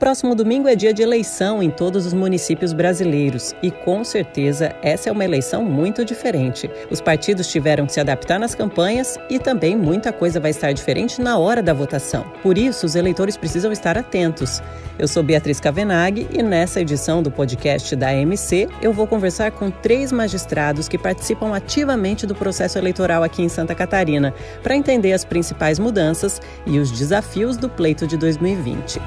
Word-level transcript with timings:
próximo 0.00 0.34
domingo 0.34 0.66
é 0.66 0.74
dia 0.74 0.94
de 0.94 1.02
eleição 1.02 1.62
em 1.62 1.70
todos 1.70 2.06
os 2.06 2.14
municípios 2.14 2.72
brasileiros 2.72 3.54
e, 3.62 3.70
com 3.70 4.02
certeza, 4.02 4.74
essa 4.80 5.10
é 5.10 5.12
uma 5.12 5.26
eleição 5.26 5.62
muito 5.62 6.06
diferente. 6.06 6.70
Os 6.90 7.02
partidos 7.02 7.48
tiveram 7.48 7.84
que 7.84 7.92
se 7.92 8.00
adaptar 8.00 8.40
nas 8.40 8.54
campanhas 8.54 9.18
e 9.28 9.38
também 9.38 9.76
muita 9.76 10.10
coisa 10.10 10.40
vai 10.40 10.52
estar 10.52 10.72
diferente 10.72 11.20
na 11.20 11.36
hora 11.36 11.62
da 11.62 11.74
votação. 11.74 12.24
Por 12.42 12.56
isso, 12.56 12.86
os 12.86 12.94
eleitores 12.94 13.36
precisam 13.36 13.70
estar 13.70 13.98
atentos. 13.98 14.62
Eu 14.98 15.06
sou 15.06 15.22
Beatriz 15.22 15.60
Cavenaghi 15.60 16.26
e 16.32 16.42
nessa 16.42 16.80
edição 16.80 17.22
do 17.22 17.30
podcast 17.30 17.94
da 17.94 18.08
AMC 18.08 18.68
eu 18.80 18.94
vou 18.94 19.06
conversar 19.06 19.52
com 19.52 19.70
três 19.70 20.10
magistrados 20.10 20.88
que 20.88 20.96
participam 20.96 21.54
ativamente 21.54 22.26
do 22.26 22.34
processo 22.34 22.78
eleitoral 22.78 23.22
aqui 23.22 23.42
em 23.42 23.50
Santa 23.50 23.74
Catarina 23.74 24.32
para 24.62 24.74
entender 24.74 25.12
as 25.12 25.26
principais 25.26 25.78
mudanças 25.78 26.40
e 26.66 26.78
os 26.78 26.90
desafios 26.90 27.58
do 27.58 27.68
pleito 27.68 28.06
de 28.06 28.16
2020. 28.16 28.98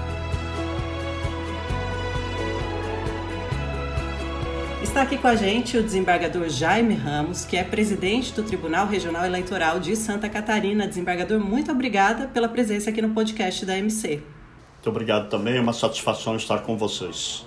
Aqui 5.04 5.18
com 5.18 5.28
a 5.28 5.36
gente 5.36 5.78
o 5.78 5.84
desembargador 5.84 6.48
Jaime 6.48 6.94
Ramos, 6.94 7.44
que 7.44 7.58
é 7.58 7.64
presidente 7.64 8.32
do 8.32 8.42
Tribunal 8.42 8.88
Regional 8.88 9.26
Eleitoral 9.26 9.78
de 9.78 9.98
Santa 9.98 10.30
Catarina. 10.30 10.88
Desembargador, 10.88 11.42
muito 11.42 11.70
obrigada 11.70 12.28
pela 12.28 12.48
presença 12.48 12.90
aqui 12.90 13.02
no 13.02 13.10
podcast 13.10 13.66
da 13.66 13.78
MC. 13.78 14.24
Muito 14.76 14.90
obrigado 14.90 15.30
também, 15.30 15.58
é 15.58 15.60
uma 15.60 15.74
satisfação 15.74 16.38
estar 16.38 16.60
com 16.60 16.78
vocês. 16.78 17.46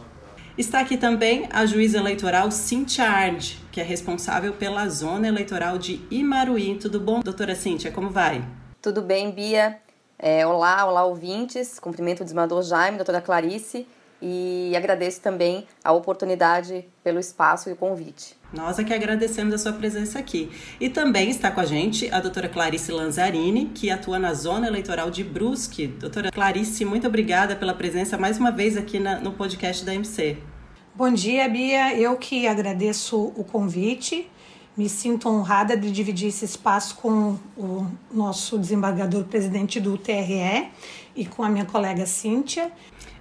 Está 0.59 0.81
aqui 0.81 0.99
também 0.99 1.49
a 1.51 1.65
juíza 1.65 1.97
eleitoral 1.97 2.51
Cíntia 2.51 3.05
Ard, 3.05 3.55
que 3.73 3.81
é 3.81 3.85
responsável 3.85 4.53
pela 4.53 4.87
zona 4.91 5.27
eleitoral 5.27 5.79
de 5.79 6.03
Imaruí. 6.11 6.77
Tudo 6.79 7.01
bom, 7.01 7.21
doutora 7.21 7.55
Cíntia? 7.55 7.91
Como 7.91 8.11
vai? 8.11 8.45
Tudo 8.83 9.01
bem, 9.01 9.31
Bia. 9.31 9.79
É, 10.19 10.47
olá, 10.47 10.85
olá 10.85 11.07
ouvintes. 11.07 11.79
Cumprimento 11.79 12.21
o 12.21 12.25
desembargador 12.25 12.63
Jaime, 12.63 12.99
doutora 12.99 13.23
Clarice 13.23 13.87
e 14.21 14.73
agradeço 14.77 15.21
também 15.21 15.67
a 15.85 15.93
oportunidade 15.93 16.85
pelo 17.05 17.19
espaço 17.19 17.69
e 17.69 17.73
o 17.73 17.77
convite. 17.77 18.37
Nós 18.53 18.79
é 18.79 18.85
que 18.85 18.95
agradecemos 18.95 19.53
a 19.55 19.59
sua 19.59 19.73
presença 19.73 20.19
aqui. 20.19 20.51
E 20.81 20.89
também 20.89 21.31
está 21.31 21.51
com 21.51 21.61
a 21.61 21.65
gente 21.65 22.11
a 22.13 22.21
doutora 22.21 22.49
Clarice 22.49 22.91
Lanzarini, 22.93 23.67
que 23.67 23.91
atua 23.91 24.19
na 24.19 24.33
Zona 24.33 24.67
Eleitoral 24.67 25.11
de 25.11 25.23
Brusque. 25.23 25.87
Doutora 25.87 26.31
Clarice, 26.31 26.85
muito 26.85 27.07
obrigada 27.07 27.57
pela 27.57 27.75
presença 27.75 28.17
mais 28.17 28.39
uma 28.39 28.51
vez 28.51 28.77
aqui 28.77 28.99
na, 28.99 29.19
no 29.19 29.33
podcast 29.33 29.85
da 29.85 29.95
MC. 29.95 30.39
Bom 30.95 31.13
dia, 31.13 31.47
Bia. 31.49 31.95
Eu 31.95 32.17
que 32.17 32.47
agradeço 32.47 33.33
o 33.37 33.45
convite. 33.45 34.31
Me 34.77 34.89
sinto 34.89 35.29
honrada 35.29 35.77
de 35.77 35.91
dividir 35.91 36.29
esse 36.29 36.45
espaço 36.45 36.97
com 36.97 37.39
o 37.57 37.87
nosso 38.11 38.59
desembargador 38.59 39.25
presidente 39.25 39.81
do 39.81 39.99
TRE 39.99 40.69
e 41.15 41.25
com 41.25 41.43
a 41.43 41.49
minha 41.49 41.65
colega 41.65 42.07
Cíntia. 42.07 42.71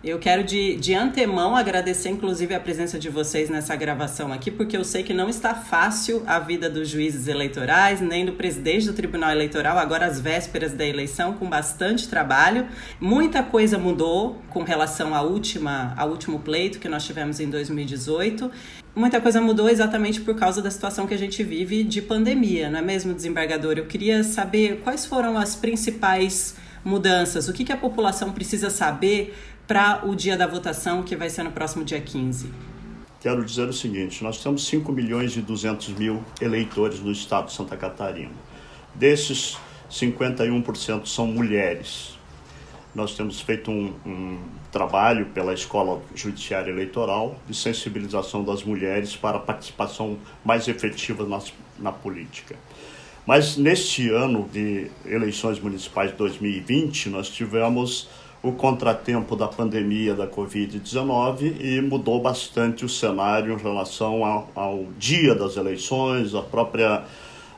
Eu 0.05 0.19
quero 0.19 0.43
de, 0.43 0.75
de 0.75 0.93
antemão 0.93 1.55
agradecer, 1.55 2.09
inclusive, 2.09 2.53
a 2.53 2.59
presença 2.59 2.99
de 2.99 3.09
vocês 3.09 3.49
nessa 3.49 3.75
gravação 3.75 4.31
aqui, 4.31 4.51
porque 4.51 4.77
eu 4.77 4.83
sei 4.83 5.01
que 5.01 5.15
não 5.15 5.27
está 5.27 5.55
fácil 5.55 6.21
a 6.27 6.37
vida 6.37 6.69
dos 6.69 6.87
juízes 6.89 7.27
eleitorais, 7.27 8.01
nem 8.01 8.23
do 8.23 8.33
presidente 8.33 8.85
do 8.85 8.93
Tribunal 8.93 9.31
Eleitoral, 9.31 9.79
agora 9.79 10.05
às 10.05 10.19
vésperas 10.19 10.73
da 10.73 10.85
eleição, 10.85 11.33
com 11.33 11.49
bastante 11.49 12.07
trabalho. 12.07 12.67
Muita 13.01 13.41
coisa 13.41 13.79
mudou 13.79 14.39
com 14.51 14.61
relação 14.61 15.15
à 15.15 15.23
última, 15.23 15.95
ao 15.97 16.11
último 16.11 16.37
pleito 16.37 16.77
que 16.77 16.87
nós 16.87 17.03
tivemos 17.03 17.39
em 17.39 17.49
2018. 17.49 18.51
Muita 18.95 19.19
coisa 19.19 19.41
mudou 19.41 19.67
exatamente 19.67 20.21
por 20.21 20.35
causa 20.35 20.61
da 20.61 20.69
situação 20.69 21.07
que 21.07 21.15
a 21.15 21.17
gente 21.17 21.43
vive 21.43 21.83
de 21.83 21.99
pandemia, 21.99 22.69
não 22.69 22.77
é 22.77 22.81
mesmo, 22.83 23.11
desembargador? 23.11 23.79
Eu 23.79 23.87
queria 23.87 24.23
saber 24.23 24.81
quais 24.83 25.03
foram 25.03 25.35
as 25.35 25.55
principais 25.55 26.55
mudanças, 26.85 27.47
o 27.47 27.53
que, 27.53 27.65
que 27.65 27.71
a 27.71 27.77
população 27.77 28.31
precisa 28.31 28.69
saber 28.69 29.35
para 29.67 30.05
o 30.05 30.16
dia 30.16 30.38
da 30.38 30.47
votação, 30.47 31.03
que 31.03 31.16
vai 31.16 31.30
ser 31.30 31.44
no 31.44 31.52
próximo 31.52 31.83
dia 31.83 31.99
15? 31.99 32.52
Quero 33.19 33.44
dizer 33.44 33.67
o 33.67 33.73
seguinte: 33.73 34.23
nós 34.23 34.41
temos 34.41 34.66
5 34.67 34.91
milhões 34.91 35.35
e 35.35 35.41
200 35.41 35.89
mil 35.89 36.23
eleitores 36.39 36.99
no 36.99 37.11
estado 37.11 37.47
de 37.47 37.53
Santa 37.53 37.75
Catarina. 37.75 38.31
Desses, 38.94 39.57
51% 39.89 41.06
são 41.06 41.28
mulheres. 41.28 42.16
Nós 42.94 43.16
temos 43.16 43.41
feito 43.41 43.69
um, 43.69 43.94
um, 44.06 44.39
trabalho 44.72 45.25
pela 45.28 45.53
Escola 45.53 46.01
Judiciária 46.16 46.72
Eleitoral 46.72 47.38
de 47.47 47.53
sensibilização 47.53 48.44
das 48.44 48.63
mulheres 48.63 49.16
para 49.16 49.38
a 49.38 49.39
participação 49.39 50.18
mais 50.45 50.68
efetiva 50.68 51.25
na, 51.25 51.39
na 51.78 51.91
política. 51.91 52.56
Mas 53.25 53.57
neste 53.57 54.09
ano 54.09 54.47
de 54.51 54.89
eleições 55.06 55.59
municipais 55.59 56.12
de 56.12 56.18
2020, 56.18 57.09
nós 57.09 57.28
tivemos 57.28 58.07
o 58.44 58.51
contratempo 58.51 59.35
da 59.35 59.47
pandemia 59.47 60.13
da 60.13 60.28
Covid-19 60.28 61.56
e 61.59 61.81
mudou 61.81 62.22
bastante 62.22 62.85
o 62.85 62.90
cenário 62.90 63.53
em 63.53 63.57
relação 63.57 64.23
ao, 64.23 64.50
ao 64.53 64.85
dia 64.97 65.34
das 65.34 65.57
eleições, 65.57 66.35
a 66.35 66.41
própria, 66.41 67.03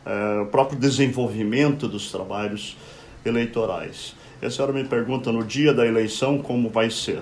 eh, 0.06 0.40
o 0.42 0.46
próprio 0.46 0.80
desenvolvimento 0.80 1.88
dos 1.88 2.10
trabalhos 2.10 2.78
eleitorais. 3.26 4.16
E 4.42 4.46
a 4.46 4.52
senhora 4.52 4.72
me 4.72 4.84
pergunta, 4.84 5.32
no 5.32 5.44
dia 5.44 5.74
da 5.74 5.86
eleição, 5.86 6.38
como 6.38 6.70
vai 6.70 6.90
ser? 6.90 7.22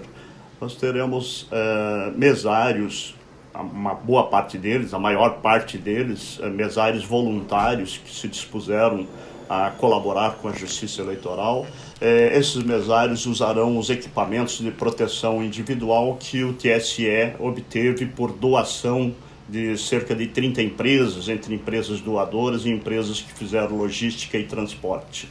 Nós 0.59 0.75
teremos 0.75 1.47
eh, 1.51 2.11
mesários, 2.15 3.15
uma 3.53 3.93
boa 3.93 4.27
parte 4.27 4.57
deles, 4.57 4.93
a 4.93 4.99
maior 4.99 5.41
parte 5.41 5.77
deles, 5.77 6.39
eh, 6.41 6.49
mesários 6.49 7.03
voluntários 7.03 7.97
que 7.97 8.13
se 8.13 8.27
dispuseram 8.27 9.07
a 9.49 9.71
colaborar 9.71 10.35
com 10.35 10.49
a 10.49 10.51
Justiça 10.51 11.01
Eleitoral. 11.01 11.65
É, 12.01 12.37
esses 12.37 12.61
mesários 12.61 13.25
usarão 13.25 13.77
os 13.77 13.89
equipamentos 13.89 14.59
de 14.59 14.69
proteção 14.69 15.43
individual 15.43 16.17
que 16.19 16.43
o 16.43 16.53
TSE 16.53 17.33
obteve 17.39 18.05
por 18.05 18.33
doação 18.33 19.15
de 19.47 19.77
cerca 19.77 20.13
de 20.13 20.27
30 20.27 20.61
empresas, 20.61 21.29
entre 21.29 21.53
empresas 21.53 22.01
doadoras 22.01 22.65
e 22.65 22.69
empresas 22.69 23.21
que 23.21 23.31
fizeram 23.33 23.77
logística 23.77 24.37
e 24.37 24.43
transporte. 24.43 25.29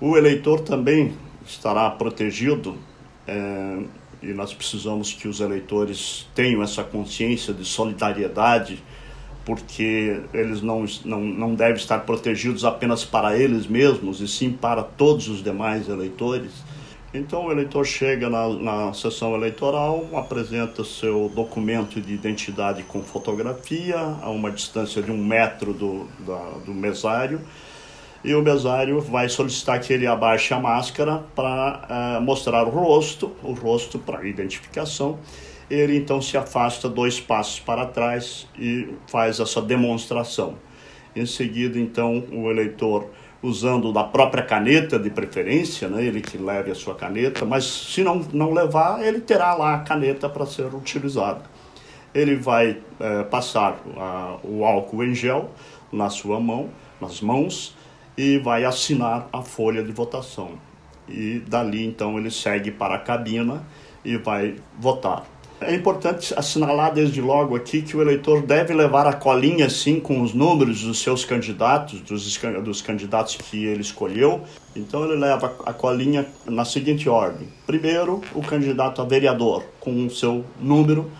O 0.00 0.16
eleitor 0.16 0.60
também 0.60 1.12
estará 1.46 1.90
protegido 1.90 2.78
é, 3.26 3.78
e 4.22 4.28
nós 4.28 4.54
precisamos 4.54 5.12
que 5.12 5.28
os 5.28 5.40
eleitores 5.40 6.26
tenham 6.34 6.62
essa 6.62 6.82
consciência 6.82 7.52
de 7.52 7.64
solidariedade 7.64 8.82
porque 9.50 10.20
eles 10.32 10.62
não, 10.62 10.84
não, 11.04 11.20
não 11.20 11.54
devem 11.56 11.74
estar 11.74 11.98
protegidos 12.00 12.64
apenas 12.64 13.04
para 13.04 13.36
eles 13.36 13.66
mesmos, 13.66 14.20
e 14.20 14.28
sim 14.28 14.52
para 14.52 14.80
todos 14.80 15.26
os 15.26 15.42
demais 15.42 15.88
eleitores. 15.88 16.52
Então 17.12 17.46
o 17.46 17.50
eleitor 17.50 17.84
chega 17.84 18.30
na, 18.30 18.48
na 18.48 18.92
sessão 18.92 19.34
eleitoral, 19.34 20.06
apresenta 20.14 20.84
seu 20.84 21.28
documento 21.34 22.00
de 22.00 22.14
identidade 22.14 22.84
com 22.84 23.02
fotografia, 23.02 23.98
a 23.98 24.30
uma 24.30 24.52
distância 24.52 25.02
de 25.02 25.10
um 25.10 25.18
metro 25.18 25.72
do, 25.72 26.06
da, 26.20 26.38
do 26.64 26.72
mesário, 26.72 27.40
e 28.22 28.32
o 28.32 28.42
mesário 28.42 29.00
vai 29.00 29.28
solicitar 29.28 29.80
que 29.80 29.92
ele 29.92 30.06
abaixe 30.06 30.54
a 30.54 30.60
máscara 30.60 31.24
para 31.34 32.18
uh, 32.20 32.22
mostrar 32.22 32.62
o 32.68 32.70
rosto, 32.70 33.32
o 33.42 33.52
rosto 33.52 33.98
para 33.98 34.24
identificação, 34.28 35.18
ele 35.70 35.96
então 35.96 36.20
se 36.20 36.36
afasta 36.36 36.88
dois 36.88 37.20
passos 37.20 37.60
para 37.60 37.86
trás 37.86 38.48
e 38.58 38.88
faz 39.06 39.38
essa 39.38 39.62
demonstração. 39.62 40.56
Em 41.14 41.24
seguida, 41.24 41.78
então, 41.78 42.24
o 42.32 42.50
eleitor, 42.50 43.08
usando 43.42 43.92
da 43.92 44.04
própria 44.04 44.42
caneta 44.42 44.98
de 44.98 45.10
preferência, 45.10 45.88
né, 45.88 46.04
ele 46.04 46.20
que 46.20 46.36
leve 46.36 46.70
a 46.70 46.74
sua 46.74 46.94
caneta, 46.94 47.44
mas 47.44 47.64
se 47.64 48.02
não, 48.02 48.16
não 48.32 48.52
levar, 48.52 49.04
ele 49.04 49.20
terá 49.20 49.54
lá 49.54 49.74
a 49.74 49.78
caneta 49.78 50.28
para 50.28 50.44
ser 50.44 50.74
utilizada. 50.74 51.42
Ele 52.12 52.34
vai 52.34 52.78
é, 52.98 53.22
passar 53.24 53.80
a, 53.96 54.38
o 54.42 54.64
álcool 54.64 55.04
em 55.04 55.14
gel 55.14 55.50
na 55.92 56.10
sua 56.10 56.40
mão, 56.40 56.68
nas 57.00 57.20
mãos, 57.20 57.76
e 58.16 58.38
vai 58.38 58.64
assinar 58.64 59.28
a 59.32 59.42
folha 59.42 59.82
de 59.82 59.92
votação. 59.92 60.50
E 61.08 61.40
dali, 61.48 61.84
então, 61.84 62.18
ele 62.18 62.30
segue 62.30 62.70
para 62.70 62.96
a 62.96 62.98
cabina 62.98 63.64
e 64.04 64.16
vai 64.16 64.56
votar. 64.78 65.24
É 65.62 65.74
importante 65.74 66.32
assinalar 66.34 66.94
desde 66.94 67.20
logo 67.20 67.54
aqui 67.54 67.82
que 67.82 67.94
o 67.94 68.00
eleitor 68.00 68.40
deve 68.40 68.72
levar 68.72 69.06
a 69.06 69.12
colinha 69.12 69.68
sim 69.68 70.00
com 70.00 70.22
os 70.22 70.32
números 70.32 70.82
dos 70.82 71.02
seus 71.02 71.22
candidatos, 71.22 72.00
dos, 72.00 72.38
dos 72.64 72.80
candidatos 72.80 73.36
que 73.36 73.66
ele 73.66 73.82
escolheu. 73.82 74.40
Então 74.74 75.04
ele 75.04 75.16
leva 75.16 75.54
a 75.66 75.72
colinha 75.74 76.26
na 76.46 76.64
seguinte 76.64 77.10
ordem: 77.10 77.46
primeiro, 77.66 78.22
o 78.34 78.40
candidato 78.40 79.02
a 79.02 79.04
vereador 79.04 79.62
com 79.78 80.06
o 80.06 80.10
seu 80.10 80.46
número, 80.58 81.10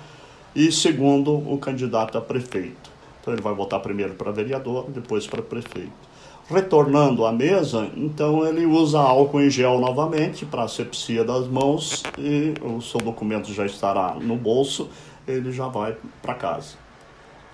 e 0.56 0.72
segundo, 0.72 1.34
o 1.34 1.58
candidato 1.58 2.16
a 2.16 2.20
prefeito. 2.22 2.90
Então 3.20 3.34
ele 3.34 3.42
vai 3.42 3.52
votar 3.52 3.81
primeiro 3.81 4.14
para 4.14 4.32
vereador, 4.32 4.87
depois 4.88 5.26
para 5.26 5.42
prefeito 5.42 6.10
retornando 6.50 7.25
à 7.25 7.32
mesa, 7.32 7.91
então 7.97 8.47
ele 8.47 8.67
usa 8.67 8.99
álcool 8.99 9.41
em 9.41 9.50
gel 9.50 9.79
novamente 9.79 10.44
para 10.44 10.64
asepsia 10.64 11.25
das 11.25 11.47
mãos 11.47 12.02
e 12.19 12.55
o 12.61 12.81
seu 12.81 13.00
documento 13.00 13.52
já 13.52 13.64
estará 13.64 14.17
no 14.20 14.37
bolso, 14.37 14.91
ele 15.26 15.52
já 15.52 15.69
vai 15.69 15.97
para 16.20 16.35
casa. 16.35 16.75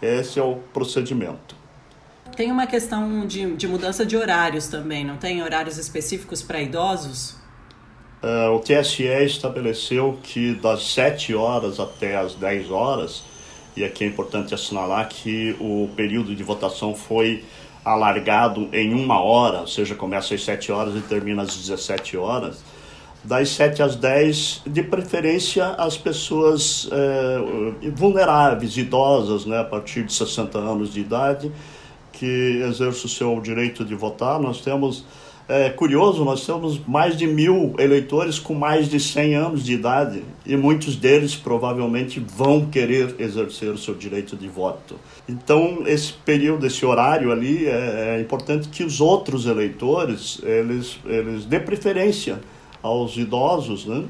Esse 0.00 0.40
é 0.40 0.43
o 0.43 0.56
procedimento. 0.72 1.54
Tem 2.37 2.50
uma 2.50 2.66
questão 2.66 3.26
de, 3.26 3.54
de 3.54 3.69
mudança 3.69 4.04
de 4.04 4.16
horários 4.16 4.66
também, 4.69 5.04
não 5.04 5.16
tem 5.16 5.43
horários 5.43 5.78
específicos 5.78 6.43
para 6.43 6.60
idosos? 6.60 7.37
uh, 8.22 8.54
o 8.54 8.60
TSE 8.60 9.04
estabeleceu 9.04 10.19
que 10.22 10.54
das 10.54 10.82
7 10.93 11.34
horas 11.34 11.78
até 11.78 12.16
as 12.16 12.34
10 12.34 12.70
horas, 12.70 13.22
e 13.76 13.84
aqui 13.84 14.04
é 14.04 14.06
importante 14.06 14.54
assinalar 14.54 15.08
que 15.08 15.54
o 15.60 15.88
período 15.94 16.34
de 16.34 16.43
votação 16.43 16.94
foi 16.94 17.44
alargado 17.86 18.68
em 18.72 18.92
uma 18.92 19.20
hora, 19.20 19.60
ou 19.60 19.66
seja, 19.68 19.94
começa 19.94 20.34
às 20.34 20.42
7 20.44 20.72
horas 20.72 20.96
e 20.96 21.00
termina 21.00 21.42
às 21.42 21.56
17 21.56 22.16
horas, 22.16 22.64
das 23.22 23.50
7 23.50 23.80
às 23.80 23.94
10, 23.94 24.62
de 24.66 24.82
preferência 24.82 25.68
as 25.78 25.96
pessoas 25.96 26.88
é, 26.90 27.90
vulneráveis, 27.90 28.76
idosas, 28.76 29.46
né, 29.46 29.60
a 29.60 29.64
partir 29.64 30.02
de 30.02 30.12
60 30.12 30.58
anos 30.58 30.92
de 30.92 31.00
idade, 31.00 31.52
que 32.12 32.60
exercem 32.68 33.04
o 33.04 33.08
seu 33.08 33.40
direito 33.40 33.84
de 33.84 33.94
votar. 33.94 34.40
Nós 34.40 34.60
temos, 34.60 35.04
é 35.48 35.70
curioso, 35.70 36.25
nós 36.25 36.44
temos 36.44 36.81
mais 36.87 37.16
de 37.16 37.26
mil 37.26 37.75
eleitores 37.78 38.38
com 38.38 38.52
mais 38.52 38.88
de 38.88 38.98
100 38.98 39.34
anos 39.37 39.64
de 39.64 39.75
idade 39.75 40.25
e 40.44 40.56
muitos 40.56 40.96
deles 40.96 41.37
provavelmente 41.37 42.19
vão 42.19 42.66
querer 42.66 43.14
exercer 43.20 43.70
o 43.70 43.78
seu 43.78 43.94
direito 43.94 44.37
de 44.37 44.48
voto. 44.48 44.96
Então, 45.28 45.84
esse 45.87 46.12
período, 46.12 46.66
esse 46.66 46.84
horário 46.84 47.31
ali, 47.31 47.66
é, 47.66 48.16
é 48.16 48.20
importante 48.20 48.69
que 48.69 48.82
os 48.82 49.00
outros 49.00 49.46
eleitores, 49.46 50.40
eles, 50.43 50.98
eles 51.04 51.44
dê 51.44 51.60
preferência 51.60 52.40
aos 52.82 53.16
idosos, 53.16 53.87
né? 53.87 54.04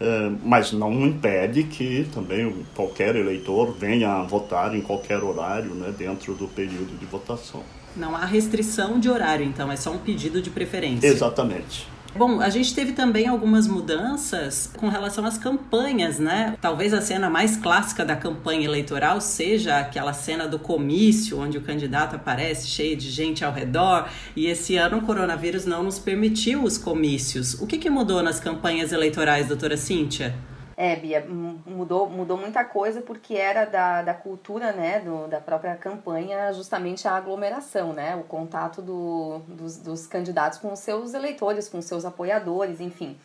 É, 0.00 0.32
mas 0.42 0.72
não 0.72 1.06
impede 1.06 1.62
que 1.62 2.08
também 2.12 2.52
qualquer 2.74 3.14
eleitor 3.14 3.72
venha 3.78 4.22
votar 4.24 4.74
em 4.74 4.80
qualquer 4.80 5.22
horário 5.22 5.74
né, 5.74 5.94
dentro 5.96 6.34
do 6.34 6.48
período 6.48 6.98
de 6.98 7.06
votação. 7.06 7.62
Não 7.96 8.16
há 8.16 8.24
restrição 8.24 8.98
de 8.98 9.08
horário, 9.08 9.44
então, 9.44 9.70
é 9.70 9.76
só 9.76 9.92
um 9.92 9.98
pedido 9.98 10.40
de 10.40 10.50
preferência. 10.50 11.06
Exatamente. 11.06 11.92
Bom, 12.14 12.42
a 12.42 12.50
gente 12.50 12.74
teve 12.74 12.92
também 12.92 13.26
algumas 13.26 13.66
mudanças 13.66 14.70
com 14.76 14.88
relação 14.88 15.24
às 15.24 15.38
campanhas, 15.38 16.18
né? 16.18 16.54
Talvez 16.60 16.92
a 16.92 17.00
cena 17.00 17.30
mais 17.30 17.56
clássica 17.56 18.04
da 18.04 18.14
campanha 18.14 18.66
eleitoral 18.66 19.18
seja 19.18 19.78
aquela 19.78 20.12
cena 20.12 20.46
do 20.46 20.58
comício, 20.58 21.40
onde 21.40 21.56
o 21.56 21.62
candidato 21.62 22.14
aparece 22.14 22.68
cheio 22.68 22.96
de 22.96 23.10
gente 23.10 23.42
ao 23.42 23.50
redor, 23.50 24.10
e 24.36 24.46
esse 24.46 24.76
ano 24.76 24.98
o 24.98 25.02
coronavírus 25.02 25.64
não 25.64 25.82
nos 25.82 25.98
permitiu 25.98 26.62
os 26.64 26.76
comícios. 26.76 27.54
O 27.54 27.66
que, 27.66 27.78
que 27.78 27.88
mudou 27.88 28.22
nas 28.22 28.38
campanhas 28.38 28.92
eleitorais, 28.92 29.48
doutora 29.48 29.78
Cíntia? 29.78 30.34
É, 30.76 30.96
Bia, 30.96 31.24
mudou, 31.26 32.08
mudou 32.08 32.36
muita 32.36 32.64
coisa 32.64 33.00
porque 33.00 33.34
era 33.34 33.64
da, 33.64 34.02
da 34.02 34.14
cultura, 34.14 34.72
né, 34.72 35.00
do, 35.00 35.28
da 35.28 35.40
própria 35.40 35.76
campanha, 35.76 36.52
justamente 36.52 37.06
a 37.06 37.12
aglomeração, 37.12 37.92
né, 37.92 38.16
o 38.16 38.22
contato 38.22 38.80
do, 38.80 39.40
dos, 39.46 39.76
dos 39.76 40.06
candidatos 40.06 40.58
com 40.58 40.72
os 40.72 40.78
seus 40.78 41.14
eleitores, 41.14 41.68
com 41.68 41.78
os 41.78 41.84
seus 41.84 42.04
apoiadores, 42.04 42.80
enfim. 42.80 43.18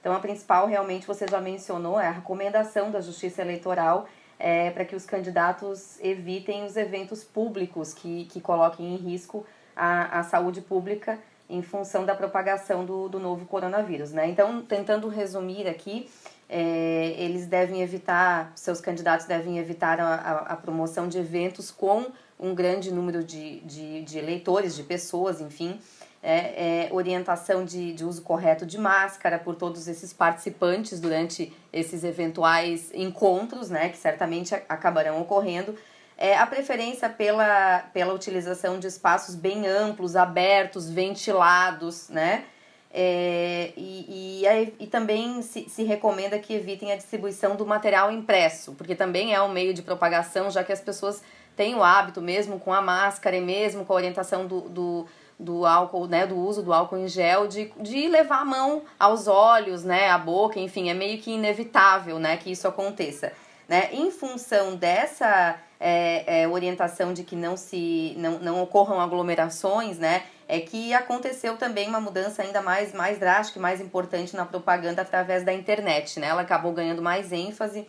Então, 0.00 0.14
a 0.14 0.18
principal, 0.18 0.66
realmente, 0.66 1.06
você 1.06 1.26
já 1.26 1.40
mencionou, 1.40 2.00
é 2.00 2.06
a 2.06 2.12
recomendação 2.12 2.90
da 2.90 3.00
Justiça 3.00 3.42
Eleitoral 3.42 4.06
é, 4.38 4.70
para 4.70 4.84
que 4.84 4.96
os 4.96 5.04
candidatos 5.04 6.00
evitem 6.00 6.64
os 6.64 6.76
eventos 6.76 7.22
públicos 7.22 7.92
que, 7.92 8.24
que 8.24 8.40
coloquem 8.40 8.94
em 8.94 8.96
risco 8.96 9.46
a, 9.76 10.20
a 10.20 10.22
saúde 10.22 10.62
pública 10.62 11.18
em 11.48 11.62
função 11.62 12.06
da 12.06 12.14
propagação 12.14 12.84
do, 12.84 13.08
do 13.08 13.18
novo 13.18 13.44
coronavírus, 13.44 14.12
né? 14.12 14.28
Então, 14.28 14.62
tentando 14.62 15.08
resumir 15.08 15.66
aqui, 15.66 16.08
é, 16.52 17.14
eles 17.16 17.46
devem 17.46 17.80
evitar, 17.80 18.50
seus 18.56 18.80
candidatos 18.80 19.24
devem 19.24 19.58
evitar 19.58 20.00
a, 20.00 20.14
a, 20.14 20.36
a, 20.52 20.56
promoção 20.56 21.06
de 21.06 21.16
eventos 21.16 21.70
com 21.70 22.06
um 22.38 22.54
grande 22.56 22.92
número 22.92 23.22
de, 23.22 23.60
de, 23.60 24.02
de 24.02 24.18
eleitores, 24.18 24.74
de 24.74 24.82
pessoas, 24.82 25.40
enfim. 25.40 25.78
É, 26.22 26.88
é, 26.88 26.88
orientação 26.92 27.64
de, 27.64 27.94
de 27.94 28.04
uso 28.04 28.20
correto 28.20 28.66
de 28.66 28.76
máscara 28.76 29.38
por 29.38 29.54
todos 29.54 29.88
esses 29.88 30.12
participantes 30.12 31.00
durante 31.00 31.50
esses 31.72 32.04
eventuais 32.04 32.90
encontros, 32.92 33.70
né, 33.70 33.88
que 33.88 33.96
certamente 33.96 34.52
acabarão 34.68 35.20
ocorrendo. 35.22 35.74
É, 36.18 36.36
a 36.36 36.46
preferência 36.46 37.08
pela, 37.08 37.78
pela 37.94 38.12
utilização 38.12 38.78
de 38.78 38.86
espaços 38.88 39.34
bem 39.34 39.66
amplos, 39.66 40.16
abertos, 40.16 40.90
ventilados, 40.90 42.10
né, 42.10 42.44
é, 42.92 43.72
e, 43.76 44.42
e, 44.44 44.74
e, 44.80 44.86
também 44.88 45.42
se, 45.42 45.68
se, 45.68 45.84
recomenda 45.84 46.38
que 46.40 46.52
evitem 46.52 46.90
a 46.90 46.96
distribuição 46.96 47.54
do 47.54 47.64
material 47.64 48.10
impresso, 48.10 48.72
porque 48.72 48.96
também 48.96 49.32
é 49.32 49.40
um 49.40 49.48
meio 49.48 49.72
de 49.72 49.80
propagação, 49.80 50.50
já 50.50 50.64
que 50.64 50.72
as 50.72 50.80
pessoas 50.80 51.22
têm 51.54 51.76
o 51.76 51.84
hábito, 51.84 52.20
mesmo 52.20 52.58
com 52.58 52.72
a 52.72 52.82
máscara 52.82 53.36
e 53.36 53.40
mesmo 53.40 53.84
com 53.84 53.92
a 53.92 53.96
orientação 53.96 54.44
do, 54.44 54.62
do, 54.62 55.06
do 55.38 55.64
álcool, 55.64 56.08
né, 56.08 56.26
do 56.26 56.36
uso 56.36 56.64
do 56.64 56.72
álcool 56.72 56.98
em 56.98 57.06
gel, 57.06 57.46
de, 57.46 57.72
de 57.76 58.08
levar 58.08 58.40
a 58.40 58.44
mão 58.44 58.82
aos 58.98 59.28
olhos, 59.28 59.84
né, 59.84 60.10
à 60.10 60.18
boca, 60.18 60.58
enfim, 60.58 60.90
é 60.90 60.94
meio 60.94 61.18
que 61.18 61.30
inevitável 61.30 62.18
né, 62.18 62.36
que 62.38 62.50
isso 62.50 62.66
aconteça. 62.66 63.32
Né? 63.68 63.88
Em 63.92 64.10
função 64.10 64.74
dessa 64.74 65.56
é, 65.78 66.42
é, 66.42 66.48
orientação 66.48 67.14
de 67.14 67.22
que 67.22 67.34
não 67.34 67.56
se 67.56 68.14
não, 68.18 68.38
não 68.40 68.62
ocorram 68.62 69.00
aglomerações, 69.00 69.96
né? 69.96 70.24
É 70.52 70.58
que 70.58 70.92
aconteceu 70.92 71.56
também 71.56 71.88
uma 71.88 72.00
mudança 72.00 72.42
ainda 72.42 72.60
mais, 72.60 72.92
mais 72.92 73.20
drástica 73.20 73.60
e 73.60 73.62
mais 73.62 73.80
importante 73.80 74.34
na 74.34 74.44
propaganda 74.44 75.00
através 75.00 75.44
da 75.44 75.52
internet, 75.52 76.18
né? 76.18 76.26
Ela 76.26 76.42
acabou 76.42 76.72
ganhando 76.72 77.00
mais 77.00 77.30
ênfase, 77.30 77.86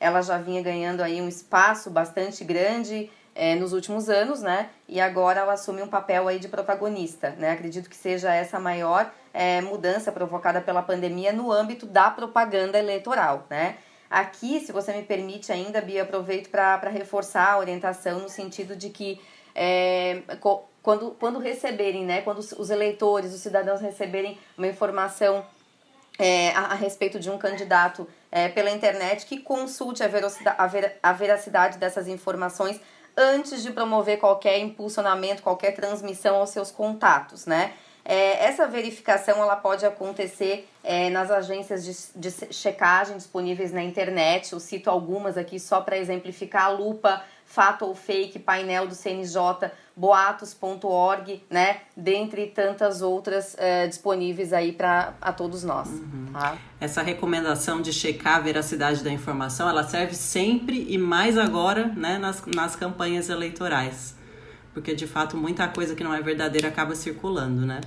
ela 0.00 0.20
já 0.20 0.36
vinha 0.36 0.60
ganhando 0.60 1.00
aí 1.00 1.22
um 1.22 1.28
espaço 1.28 1.90
bastante 1.90 2.42
grande 2.42 3.08
é, 3.36 3.54
nos 3.54 3.72
últimos 3.72 4.08
anos, 4.08 4.42
né? 4.42 4.70
E 4.88 5.00
agora 5.00 5.42
ela 5.42 5.52
assume 5.52 5.80
um 5.80 5.86
papel 5.86 6.26
aí 6.26 6.40
de 6.40 6.48
protagonista, 6.48 7.30
né? 7.38 7.52
Acredito 7.52 7.88
que 7.88 7.94
seja 7.94 8.34
essa 8.34 8.58
maior 8.58 9.08
é, 9.32 9.60
mudança 9.60 10.10
provocada 10.10 10.60
pela 10.60 10.82
pandemia 10.82 11.32
no 11.32 11.52
âmbito 11.52 11.86
da 11.86 12.10
propaganda 12.10 12.80
eleitoral, 12.80 13.46
né? 13.48 13.76
Aqui, 14.10 14.58
se 14.58 14.72
você 14.72 14.92
me 14.92 15.04
permite 15.04 15.52
ainda, 15.52 15.80
Bia, 15.80 16.02
aproveito 16.02 16.50
para 16.50 16.90
reforçar 16.90 17.52
a 17.52 17.58
orientação 17.58 18.18
no 18.18 18.28
sentido 18.28 18.74
de 18.74 18.90
que 18.90 19.20
é, 19.54 20.22
quando, 20.82 21.12
quando 21.12 21.38
receberem, 21.38 22.04
né, 22.04 22.22
quando 22.22 22.38
os 22.38 22.70
eleitores, 22.70 23.32
os 23.32 23.40
cidadãos 23.40 23.80
receberem 23.80 24.38
uma 24.58 24.66
informação 24.66 25.44
é, 26.18 26.50
a, 26.50 26.66
a, 26.66 26.74
respeito 26.74 27.18
de 27.18 27.30
um 27.30 27.38
candidato 27.38 28.08
é, 28.30 28.48
pela 28.48 28.70
internet, 28.70 29.26
que 29.26 29.38
consulte 29.38 30.02
a, 30.02 30.06
a, 30.58 30.66
ver, 30.66 30.98
a 31.02 31.12
veracidade 31.12 31.78
dessas 31.78 32.08
informações 32.08 32.80
antes 33.16 33.62
de 33.62 33.70
promover 33.70 34.18
qualquer 34.18 34.58
impulsionamento, 34.58 35.42
qualquer 35.42 35.72
transmissão 35.72 36.36
aos 36.36 36.50
seus 36.50 36.70
contatos, 36.70 37.46
né? 37.46 37.74
É, 38.04 38.46
essa 38.46 38.66
verificação 38.66 39.40
ela 39.40 39.54
pode 39.54 39.86
acontecer 39.86 40.68
é, 40.82 41.08
nas 41.08 41.30
agências 41.30 41.84
de, 41.84 42.20
de 42.20 42.52
checagem 42.52 43.16
disponíveis 43.16 43.70
na 43.72 43.82
internet. 43.82 44.52
Eu 44.52 44.58
cito 44.58 44.90
algumas 44.90 45.38
aqui 45.38 45.60
só 45.60 45.80
para 45.80 45.96
exemplificar: 45.96 46.64
a 46.64 46.68
Lupa, 46.68 47.22
Fato 47.52 47.84
ou 47.84 47.94
Fake, 47.94 48.38
painel 48.38 48.86
do 48.86 48.94
CNJ, 48.94 49.70
boatos.org, 49.94 51.44
né? 51.50 51.82
Dentre 51.94 52.46
tantas 52.46 53.02
outras 53.02 53.54
é, 53.58 53.86
disponíveis 53.86 54.54
aí 54.54 54.72
para 54.72 55.12
a 55.20 55.34
todos 55.34 55.62
nós. 55.62 55.86
Uhum. 55.88 56.30
Tá? 56.32 56.56
Essa 56.80 57.02
recomendação 57.02 57.82
de 57.82 57.92
checar 57.92 58.36
a 58.36 58.40
veracidade 58.40 59.04
da 59.04 59.10
informação, 59.10 59.68
ela 59.68 59.84
serve 59.84 60.14
sempre 60.14 60.86
e 60.88 60.96
mais 60.96 61.36
agora, 61.36 61.88
né, 61.88 62.16
nas, 62.16 62.42
nas 62.46 62.74
campanhas 62.74 63.28
eleitorais. 63.28 64.16
Porque 64.72 64.94
de 64.94 65.06
fato 65.06 65.36
muita 65.36 65.68
coisa 65.68 65.94
que 65.94 66.02
não 66.02 66.14
é 66.14 66.22
verdadeira 66.22 66.68
acaba 66.68 66.94
circulando, 66.94 67.66
né? 67.66 67.82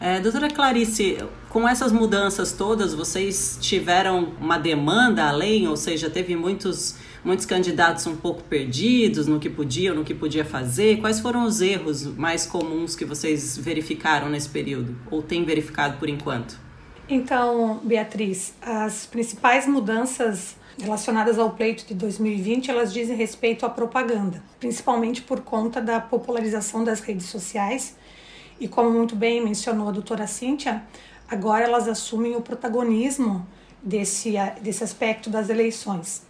É, 0.00 0.18
doutora 0.18 0.48
Clarice, 0.48 1.18
com 1.50 1.68
essas 1.68 1.92
mudanças 1.92 2.52
todas, 2.52 2.94
vocês 2.94 3.58
tiveram 3.60 4.32
uma 4.40 4.58
demanda 4.58 5.28
além, 5.28 5.68
ou 5.68 5.76
seja, 5.76 6.08
teve 6.08 6.34
muitos 6.34 6.96
muitos 7.22 7.44
candidatos 7.44 8.06
um 8.06 8.16
pouco 8.16 8.42
perdidos 8.44 9.26
no 9.26 9.38
que 9.38 9.50
podiam, 9.50 9.94
no 9.94 10.02
que 10.02 10.14
podia 10.14 10.42
fazer. 10.42 11.00
Quais 11.00 11.20
foram 11.20 11.44
os 11.44 11.60
erros 11.60 12.06
mais 12.16 12.46
comuns 12.46 12.96
que 12.96 13.04
vocês 13.04 13.58
verificaram 13.58 14.30
nesse 14.30 14.48
período 14.48 14.96
ou 15.10 15.22
têm 15.22 15.44
verificado 15.44 15.98
por 15.98 16.08
enquanto? 16.08 16.58
Então, 17.06 17.80
Beatriz, 17.84 18.54
as 18.62 19.04
principais 19.04 19.66
mudanças 19.66 20.56
relacionadas 20.80 21.38
ao 21.38 21.50
pleito 21.50 21.84
de 21.86 21.94
2020, 21.94 22.70
elas 22.70 22.90
dizem 22.90 23.16
respeito 23.16 23.66
à 23.66 23.68
propaganda, 23.68 24.42
principalmente 24.58 25.20
por 25.20 25.40
conta 25.40 25.80
da 25.80 26.00
popularização 26.00 26.84
das 26.84 27.00
redes 27.00 27.26
sociais. 27.26 27.96
E 28.60 28.68
como 28.68 28.90
muito 28.90 29.16
bem 29.16 29.42
mencionou 29.42 29.88
a 29.88 29.90
doutora 29.90 30.26
Cíntia, 30.26 30.82
agora 31.26 31.64
elas 31.64 31.88
assumem 31.88 32.36
o 32.36 32.42
protagonismo 32.42 33.46
desse, 33.82 34.34
desse 34.60 34.84
aspecto 34.84 35.30
das 35.30 35.48
eleições. 35.48 36.22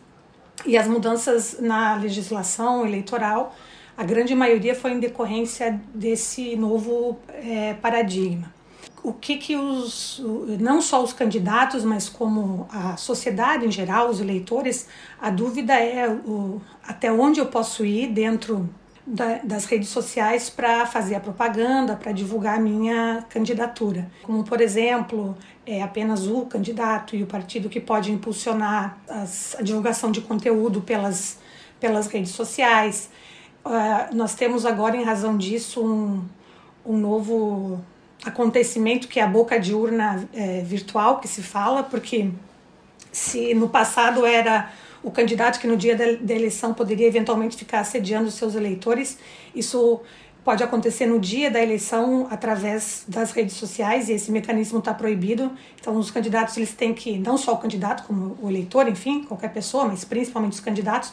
E 0.64 0.78
as 0.78 0.86
mudanças 0.86 1.58
na 1.60 1.96
legislação 1.96 2.86
eleitoral, 2.86 3.54
a 3.96 4.04
grande 4.04 4.34
maioria 4.34 4.74
foi 4.74 4.92
em 4.92 5.00
decorrência 5.00 5.80
desse 5.92 6.54
novo 6.54 7.18
é, 7.28 7.74
paradigma. 7.74 8.54
O 9.02 9.14
que 9.14 9.38
que 9.38 9.56
os, 9.56 10.22
não 10.60 10.80
só 10.82 11.02
os 11.02 11.12
candidatos, 11.12 11.84
mas 11.84 12.08
como 12.08 12.68
a 12.70 12.96
sociedade 12.98 13.66
em 13.66 13.72
geral, 13.72 14.10
os 14.10 14.20
eleitores, 14.20 14.86
a 15.20 15.30
dúvida 15.30 15.72
é 15.72 16.06
o, 16.08 16.60
até 16.86 17.10
onde 17.10 17.40
eu 17.40 17.46
posso 17.46 17.84
ir 17.84 18.08
dentro 18.08 18.68
da, 19.06 19.38
das 19.42 19.64
redes 19.64 19.88
sociais 19.88 20.50
para 20.50 20.86
fazer 20.86 21.14
a 21.14 21.20
propaganda, 21.20 21.96
para 21.96 22.12
divulgar 22.12 22.58
a 22.58 22.60
minha 22.60 23.24
candidatura. 23.28 24.10
Como, 24.22 24.44
por 24.44 24.60
exemplo, 24.60 25.36
é 25.66 25.82
apenas 25.82 26.26
o 26.26 26.46
candidato 26.46 27.16
e 27.16 27.22
o 27.22 27.26
partido 27.26 27.68
que 27.68 27.80
pode 27.80 28.12
impulsionar 28.12 28.98
as, 29.08 29.56
a 29.58 29.62
divulgação 29.62 30.10
de 30.10 30.20
conteúdo 30.20 30.80
pelas, 30.80 31.38
pelas 31.78 32.06
redes 32.06 32.32
sociais. 32.32 33.10
Uh, 33.64 34.14
nós 34.14 34.34
temos 34.34 34.64
agora, 34.64 34.96
em 34.96 35.02
razão 35.02 35.36
disso, 35.36 35.84
um, 35.84 36.24
um 36.84 36.96
novo 36.96 37.80
acontecimento 38.24 39.08
que 39.08 39.18
é 39.18 39.22
a 39.22 39.26
boca 39.26 39.58
de 39.58 39.74
urna 39.74 40.28
é, 40.32 40.60
virtual 40.60 41.20
que 41.20 41.28
se 41.28 41.42
fala, 41.42 41.82
porque 41.82 42.30
se 43.10 43.54
no 43.54 43.68
passado 43.68 44.26
era 44.26 44.70
o 45.02 45.10
candidato 45.10 45.58
que 45.60 45.66
no 45.66 45.76
dia 45.76 45.96
da, 45.96 46.04
da 46.20 46.34
eleição 46.34 46.74
poderia 46.74 47.06
eventualmente 47.06 47.56
ficar 47.56 47.80
assediando 47.80 48.30
seus 48.30 48.54
eleitores, 48.54 49.18
isso 49.54 50.00
pode 50.44 50.62
acontecer 50.62 51.06
no 51.06 51.18
dia 51.18 51.50
da 51.50 51.62
eleição 51.62 52.26
através 52.30 53.04
das 53.06 53.30
redes 53.32 53.56
sociais 53.56 54.08
e 54.08 54.12
esse 54.12 54.30
mecanismo 54.32 54.78
está 54.78 54.92
proibido. 54.94 55.52
Então 55.78 55.96
os 55.96 56.10
candidatos 56.10 56.56
eles 56.56 56.72
têm 56.72 56.94
que 56.94 57.18
não 57.18 57.36
só 57.36 57.52
o 57.52 57.58
candidato 57.58 58.04
como 58.06 58.36
o 58.40 58.48
eleitor, 58.48 58.88
enfim, 58.88 59.24
qualquer 59.24 59.52
pessoa, 59.52 59.84
mas 59.84 60.04
principalmente 60.04 60.52
os 60.52 60.60
candidatos 60.60 61.12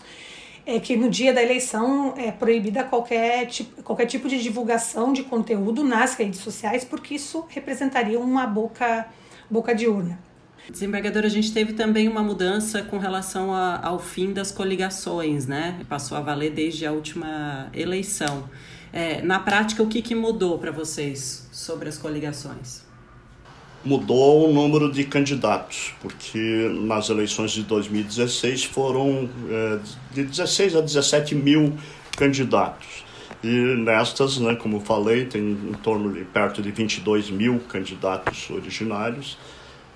é 0.66 0.80
que 0.80 0.98
no 0.98 1.10
dia 1.10 1.34
da 1.34 1.42
eleição 1.42 2.14
é 2.18 2.30
proibida 2.30 2.84
qualquer 2.84 3.46
tipo, 3.46 3.82
qualquer 3.84 4.06
tipo 4.06 4.28
de 4.28 4.42
divulgação 4.42 5.14
de 5.14 5.24
conteúdo 5.24 5.82
nas 5.82 6.16
redes 6.16 6.42
sociais, 6.42 6.84
porque 6.84 7.16
isso 7.16 7.46
representaria 7.48 8.20
uma 8.20 8.46
boca, 8.46 9.08
boca 9.50 9.74
de 9.74 9.88
urna. 9.88 10.27
Desembargador, 10.70 11.24
a 11.24 11.30
gente 11.30 11.54
teve 11.54 11.74
também 11.74 12.08
uma 12.08 12.22
mudança 12.22 12.82
com 12.84 12.98
relação 12.98 13.54
a, 13.54 13.80
ao 13.82 14.00
fim 14.00 14.34
das 14.34 14.52
coligações, 14.52 15.48
né? 15.48 15.80
Passou 15.88 16.18
a 16.18 16.22
valer 16.22 16.52
desde 16.52 16.86
a 16.86 16.92
última 16.92 17.70
eleição. 17.74 18.50
É, 18.92 19.22
na 19.22 19.40
prática, 19.40 19.82
o 19.82 19.88
que, 19.88 20.02
que 20.02 20.14
mudou 20.14 20.58
para 20.60 20.72
vocês 20.72 21.48
sobre 21.52 21.88
as 21.88 21.98
coligações? 21.98 22.88
mudou 23.88 24.50
o 24.50 24.54
número 24.54 24.92
de 24.92 25.06
candidatos, 25.06 25.94
porque 26.02 26.70
nas 26.82 27.10
eleições 27.10 27.52
de 27.52 27.64
2016 27.64 28.66
foram 28.66 29.30
é, 29.50 29.80
de 30.14 30.24
16 30.24 30.76
a 30.76 30.82
17 30.82 31.34
mil 31.36 31.74
candidatos. 32.18 33.06
E 33.44 33.48
nestas, 33.48 34.40
né, 34.40 34.56
como 34.56 34.80
falei, 34.80 35.26
tem 35.26 35.42
em 35.42 35.74
torno 35.84 36.12
de 36.12 36.26
perto 36.26 36.62
de 36.62 36.72
22 36.72 37.30
mil 37.30 37.60
candidatos 37.60 38.50
originários. 38.50 39.38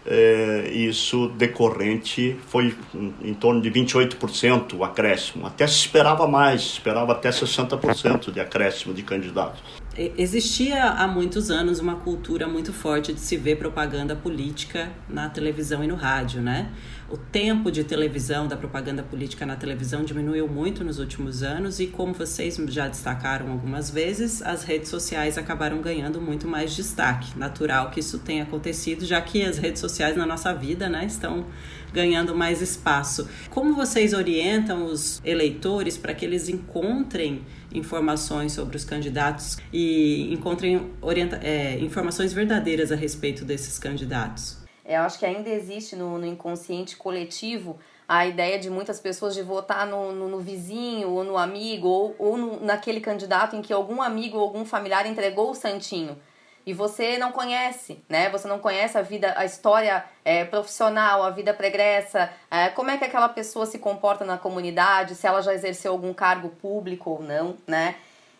É, 0.05 0.71
isso 0.73 1.27
decorrente 1.29 2.35
foi 2.47 2.75
em, 3.23 3.33
torno 3.35 3.61
de 3.61 3.69
28% 3.69 4.73
o 4.73 4.83
acréscimo. 4.83 5.45
Até 5.45 5.67
se 5.67 5.75
esperava 5.75 6.27
mais, 6.27 6.61
esperava 6.61 7.11
até 7.11 7.29
60% 7.29 8.31
de 8.31 8.39
acréscimo 8.39 8.93
de 8.93 9.03
candidatos. 9.03 9.61
Existia 9.95 10.85
há 10.85 11.07
muitos 11.07 11.51
anos 11.51 11.79
uma 11.79 11.95
cultura 11.95 12.47
muito 12.47 12.71
forte 12.71 13.13
de 13.13 13.19
se 13.19 13.35
ver 13.37 13.57
propaganda 13.57 14.15
política 14.15 14.89
na 15.07 15.29
televisão 15.29 15.83
e 15.83 15.87
no 15.87 15.95
rádio, 15.95 16.41
né? 16.41 16.71
O 17.11 17.17
tempo 17.17 17.69
de 17.69 17.83
televisão, 17.83 18.47
da 18.47 18.55
propaganda 18.55 19.03
política 19.03 19.45
na 19.45 19.57
televisão 19.57 20.01
diminuiu 20.01 20.47
muito 20.47 20.81
nos 20.81 20.97
últimos 20.97 21.43
anos 21.43 21.77
e, 21.81 21.87
como 21.87 22.13
vocês 22.13 22.55
já 22.69 22.87
destacaram 22.87 23.51
algumas 23.51 23.91
vezes, 23.91 24.41
as 24.41 24.63
redes 24.63 24.87
sociais 24.87 25.37
acabaram 25.37 25.81
ganhando 25.81 26.21
muito 26.21 26.47
mais 26.47 26.73
destaque. 26.73 27.37
Natural 27.37 27.91
que 27.91 27.99
isso 27.99 28.19
tenha 28.19 28.43
acontecido, 28.43 29.05
já 29.05 29.19
que 29.19 29.43
as 29.43 29.57
redes 29.57 29.81
sociais 29.81 30.15
na 30.15 30.25
nossa 30.25 30.53
vida 30.53 30.87
né, 30.87 31.05
estão 31.05 31.47
ganhando 31.91 32.33
mais 32.33 32.61
espaço. 32.61 33.27
Como 33.49 33.75
vocês 33.75 34.13
orientam 34.13 34.85
os 34.85 35.21
eleitores 35.25 35.97
para 35.97 36.13
que 36.13 36.23
eles 36.23 36.47
encontrem 36.47 37.41
informações 37.73 38.53
sobre 38.53 38.77
os 38.77 38.85
candidatos 38.85 39.57
e 39.73 40.33
encontrem 40.33 40.89
orienta 41.01 41.41
é, 41.43 41.77
informações 41.77 42.31
verdadeiras 42.31 42.89
a 42.89 42.95
respeito 42.95 43.43
desses 43.43 43.77
candidatos? 43.77 44.60
Eu 44.93 45.01
acho 45.01 45.19
que 45.19 45.25
ainda 45.25 45.49
existe 45.49 45.95
no, 45.95 46.17
no 46.17 46.25
inconsciente 46.25 46.95
coletivo 46.95 47.79
a 48.07 48.25
ideia 48.25 48.59
de 48.59 48.69
muitas 48.69 48.99
pessoas 48.99 49.33
de 49.33 49.41
votar 49.41 49.87
no, 49.87 50.11
no, 50.11 50.27
no 50.27 50.39
vizinho 50.39 51.09
ou 51.11 51.23
no 51.23 51.37
amigo 51.37 51.87
ou, 51.87 52.15
ou 52.19 52.37
no, 52.37 52.59
naquele 52.59 52.99
candidato 52.99 53.55
em 53.55 53.61
que 53.61 53.71
algum 53.71 54.01
amigo 54.01 54.37
ou 54.37 54.43
algum 54.43 54.65
familiar 54.65 55.05
entregou 55.05 55.51
o 55.51 55.55
santinho 55.55 56.17
e 56.65 56.73
você 56.73 57.17
não 57.17 57.31
conhece, 57.31 58.03
né? 58.07 58.29
Você 58.29 58.47
não 58.47 58.59
conhece 58.59 58.97
a 58.97 59.01
vida, 59.01 59.33
a 59.35 59.45
história 59.45 60.03
é, 60.23 60.45
profissional, 60.45 61.23
a 61.23 61.29
vida 61.29 61.53
pregressa, 61.53 62.31
é, 62.49 62.69
como 62.69 62.91
é 62.91 62.97
que 62.97 63.05
aquela 63.05 63.29
pessoa 63.29 63.65
se 63.65 63.79
comporta 63.79 64.23
na 64.25 64.37
comunidade, 64.37 65.15
se 65.15 65.25
ela 65.25 65.41
já 65.41 65.53
exerceu 65.53 65.91
algum 65.91 66.13
cargo 66.13 66.49
público 66.49 67.09
ou 67.09 67.23
não, 67.23 67.57
né? 67.65 67.95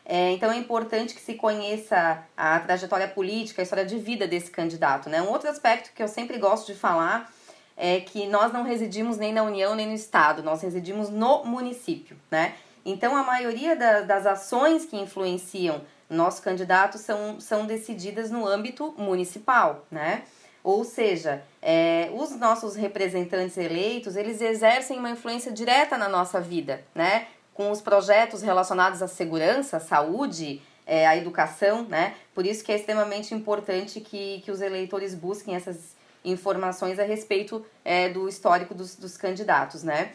É, 0.05 0.31
então 0.31 0.51
é 0.51 0.58
importante 0.58 1.13
que 1.13 1.22
se 1.22 1.36
conheça 1.36 2.24
a 2.36 2.60
trajetória 2.60 3.08
política, 3.08 3.62
a 3.62 3.63
história 3.63 3.86
de 3.86 3.98
vida 3.98 4.27
desse 4.27 4.50
candidato, 4.50 5.10
né? 5.10 5.22
Um 5.22 5.29
outro 5.29 5.50
aspecto 5.50 5.93
que 5.93 6.01
eu 6.01 6.08
sempre 6.08 6.38
gosto 6.38 6.74
de 6.74 6.77
falar 6.77 7.31
é 7.77 8.00
que 8.00 8.27
nós 8.27 8.51
não 8.51 8.63
residimos 8.63 9.17
nem 9.17 9.34
na 9.34 9.43
União 9.43 9.75
nem 9.75 9.88
no 9.88 9.93
Estado, 9.93 10.43
nós 10.43 10.62
residimos 10.62 11.10
no 11.10 11.43
município, 11.46 12.17
né? 12.29 12.55
Então 12.86 13.15
a 13.15 13.24
maioria 13.24 13.75
da, 13.75 14.01
das 14.01 14.25
ações 14.25 14.86
que 14.86 14.98
influenciam 14.98 15.81
nossos 16.10 16.39
candidatos 16.39 17.01
são, 17.01 17.39
são 17.39 17.65
decididas 17.65 18.29
no 18.29 18.46
âmbito 18.46 18.93
municipal, 18.98 19.86
né? 19.89 20.24
Ou 20.63 20.84
seja, 20.84 21.43
é, 21.62 22.10
os 22.13 22.31
nossos 22.38 22.75
representantes 22.75 23.58
eleitos, 23.58 24.15
eles 24.15 24.41
exercem 24.41 25.00
uma 25.00 25.10
influência 25.10 25.51
direta 25.51 25.98
na 25.98 26.08
nossa 26.08 26.39
vida, 26.39 26.84
né? 26.93 27.27
Com 27.62 27.70
os 27.70 27.80
projetos 27.80 28.41
relacionados 28.41 29.03
à 29.03 29.08
segurança, 29.08 29.77
à 29.77 29.80
saúde, 29.80 30.60
é, 30.84 31.06
à 31.06 31.15
educação, 31.15 31.84
né? 31.84 32.15
Por 32.34 32.44
isso 32.44 32.63
que 32.63 32.72
é 32.72 32.75
extremamente 32.75 33.36
importante 33.36 34.01
que, 34.01 34.41
que 34.44 34.50
os 34.50 34.62
eleitores 34.62 35.13
busquem 35.13 35.53
essas 35.53 35.96
informações 36.25 36.98
a 36.98 37.03
respeito 37.03 37.63
é, 37.86 38.10
do 38.10 38.27
histórico 38.27 38.74
dos, 38.74 38.96
dos 38.96 39.15
candidatos, 39.15 39.84
né? 39.84 40.12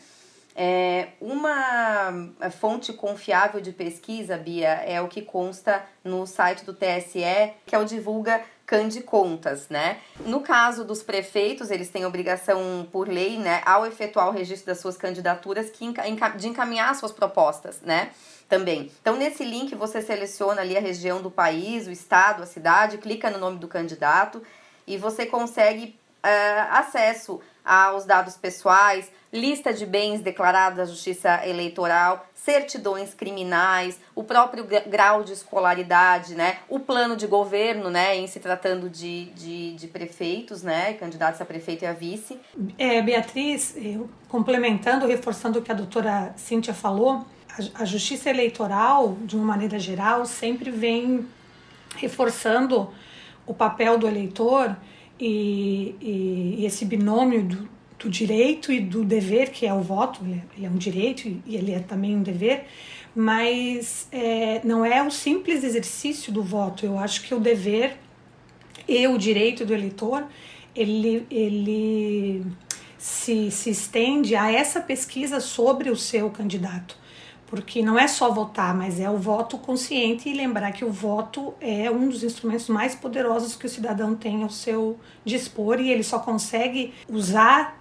É, 0.56 1.10
uma 1.20 2.32
fonte 2.58 2.92
confiável 2.92 3.60
de 3.60 3.70
pesquisa, 3.70 4.36
Bia, 4.36 4.82
é 4.84 5.00
o 5.00 5.06
que 5.06 5.22
consta 5.22 5.84
no 6.02 6.26
site 6.26 6.64
do 6.64 6.74
TSE, 6.74 7.52
que 7.64 7.76
é 7.76 7.78
o 7.78 7.84
Divulga 7.84 8.42
Cande 8.66 9.00
Contas, 9.00 9.68
né? 9.68 9.98
No 10.20 10.40
caso 10.40 10.84
dos 10.84 11.02
prefeitos, 11.02 11.70
eles 11.70 11.88
têm 11.88 12.04
obrigação 12.04 12.86
por 12.90 13.08
lei, 13.08 13.38
né, 13.38 13.62
ao 13.64 13.86
efetuar 13.86 14.28
o 14.28 14.32
registro 14.32 14.66
das 14.66 14.80
suas 14.80 14.96
candidaturas, 14.96 15.70
que, 15.70 15.86
de 16.36 16.48
encaminhar 16.48 16.94
suas 16.96 17.12
propostas, 17.12 17.80
né? 17.80 18.10
Também. 18.48 18.90
Então, 19.00 19.16
nesse 19.16 19.44
link, 19.44 19.74
você 19.74 20.02
seleciona 20.02 20.60
ali 20.62 20.76
a 20.76 20.80
região 20.80 21.22
do 21.22 21.30
país, 21.30 21.86
o 21.86 21.90
estado, 21.92 22.42
a 22.42 22.46
cidade, 22.46 22.98
clica 22.98 23.30
no 23.30 23.38
nome 23.38 23.58
do 23.58 23.68
candidato 23.68 24.42
e 24.86 24.96
você 24.96 25.26
consegue 25.26 25.98
uh, 26.24 26.68
acesso 26.70 27.40
aos 27.66 28.04
dados 28.04 28.36
pessoais, 28.36 29.10
lista 29.32 29.72
de 29.74 29.84
bens 29.84 30.20
declarados 30.20 30.78
à 30.78 30.84
Justiça 30.84 31.44
Eleitoral, 31.44 32.24
certidões 32.32 33.12
criminais, 33.12 33.98
o 34.14 34.22
próprio 34.22 34.64
grau 34.86 35.24
de 35.24 35.32
escolaridade, 35.32 36.36
né, 36.36 36.58
o 36.68 36.78
plano 36.78 37.16
de 37.16 37.26
governo, 37.26 37.90
né, 37.90 38.16
em 38.16 38.28
se 38.28 38.38
tratando 38.38 38.88
de, 38.88 39.24
de, 39.30 39.74
de 39.74 39.88
prefeitos, 39.88 40.62
né, 40.62 40.92
candidatos 40.92 41.40
a 41.40 41.44
prefeito 41.44 41.82
e 41.82 41.86
a 41.86 41.92
vice. 41.92 42.38
É, 42.78 43.02
Beatriz, 43.02 43.74
complementando, 44.28 45.06
reforçando 45.06 45.58
o 45.58 45.62
que 45.62 45.72
a 45.72 45.74
doutora 45.74 46.32
Cíntia 46.36 46.72
falou, 46.72 47.26
a, 47.50 47.82
a 47.82 47.84
Justiça 47.84 48.30
Eleitoral, 48.30 49.16
de 49.22 49.34
uma 49.34 49.44
maneira 49.44 49.78
geral, 49.78 50.24
sempre 50.24 50.70
vem 50.70 51.26
reforçando 51.96 52.92
o 53.44 53.54
papel 53.54 53.98
do 53.98 54.06
eleitor 54.06 54.76
e, 55.18 55.94
e, 56.00 56.56
e 56.58 56.66
esse 56.66 56.84
binômio 56.84 57.42
do, 57.42 57.68
do 57.98 58.10
direito 58.10 58.72
e 58.72 58.80
do 58.80 59.04
dever, 59.04 59.50
que 59.50 59.66
é 59.66 59.72
o 59.72 59.80
voto, 59.80 60.20
ele 60.24 60.42
é, 60.62 60.66
é 60.66 60.70
um 60.70 60.76
direito 60.76 61.28
e 61.46 61.56
ele 61.56 61.72
é 61.72 61.80
também 61.80 62.16
um 62.16 62.22
dever, 62.22 62.64
mas 63.14 64.08
é, 64.12 64.60
não 64.64 64.84
é 64.84 65.02
o 65.02 65.10
simples 65.10 65.64
exercício 65.64 66.32
do 66.32 66.42
voto. 66.42 66.84
Eu 66.84 66.98
acho 66.98 67.22
que 67.22 67.34
o 67.34 67.40
dever 67.40 67.96
e 68.86 69.06
o 69.08 69.16
direito 69.16 69.64
do 69.64 69.72
eleitor, 69.72 70.26
ele, 70.74 71.26
ele 71.30 72.44
se, 72.98 73.50
se 73.50 73.70
estende 73.70 74.36
a 74.36 74.52
essa 74.52 74.80
pesquisa 74.80 75.40
sobre 75.40 75.90
o 75.90 75.96
seu 75.96 76.30
candidato. 76.30 76.96
Porque 77.46 77.80
não 77.80 77.98
é 77.98 78.08
só 78.08 78.30
votar, 78.32 78.74
mas 78.74 78.98
é 78.98 79.08
o 79.08 79.18
voto 79.18 79.56
consciente 79.56 80.28
e 80.28 80.34
lembrar 80.34 80.72
que 80.72 80.84
o 80.84 80.90
voto 80.90 81.54
é 81.60 81.88
um 81.90 82.08
dos 82.08 82.24
instrumentos 82.24 82.68
mais 82.68 82.94
poderosos 82.94 83.54
que 83.54 83.66
o 83.66 83.68
cidadão 83.68 84.16
tem 84.16 84.42
ao 84.42 84.50
seu 84.50 84.98
dispor 85.24 85.80
e 85.80 85.90
ele 85.90 86.02
só 86.02 86.18
consegue 86.18 86.92
usar 87.08 87.80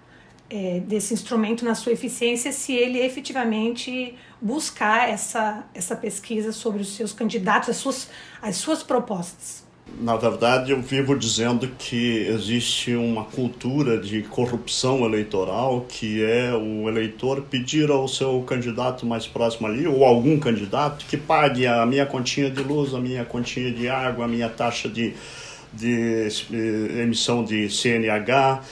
é, 0.49 0.79
desse 0.81 1.13
instrumento 1.13 1.65
na 1.65 1.73
sua 1.73 1.91
eficiência 1.91 2.51
se 2.51 2.73
ele 2.73 2.99
efetivamente 2.99 4.15
buscar 4.39 5.09
essa, 5.09 5.65
essa 5.73 5.95
pesquisa 5.95 6.51
sobre 6.51 6.81
os 6.81 6.95
seus 6.95 7.11
candidatos, 7.11 7.69
as 7.69 7.77
suas, 7.77 8.09
as 8.41 8.55
suas 8.57 8.83
propostas. 8.83 9.64
Na 9.87 10.17
verdade, 10.17 10.71
eu 10.71 10.81
vivo 10.81 11.17
dizendo 11.17 11.69
que 11.77 12.27
existe 12.27 12.95
uma 12.95 13.23
cultura 13.23 13.97
de 13.97 14.23
corrupção 14.23 15.05
eleitoral, 15.05 15.85
que 15.87 16.23
é 16.23 16.53
o 16.53 16.89
eleitor 16.89 17.41
pedir 17.43 17.89
ao 17.89 18.07
seu 18.07 18.41
candidato 18.41 19.05
mais 19.05 19.27
próximo 19.27 19.67
ali, 19.67 19.87
ou 19.87 20.03
algum 20.03 20.39
candidato, 20.39 21.05
que 21.05 21.15
pague 21.15 21.67
a 21.67 21.85
minha 21.85 22.05
continha 22.05 22.49
de 22.49 22.61
luz, 22.61 22.93
a 22.93 22.99
minha 22.99 23.23
continha 23.23 23.71
de 23.71 23.87
água, 23.87 24.25
a 24.25 24.27
minha 24.27 24.49
taxa 24.49 24.89
de, 24.89 25.13
de 25.71 26.27
eh, 26.51 27.01
emissão 27.03 27.43
de 27.43 27.69
CNH 27.69 28.63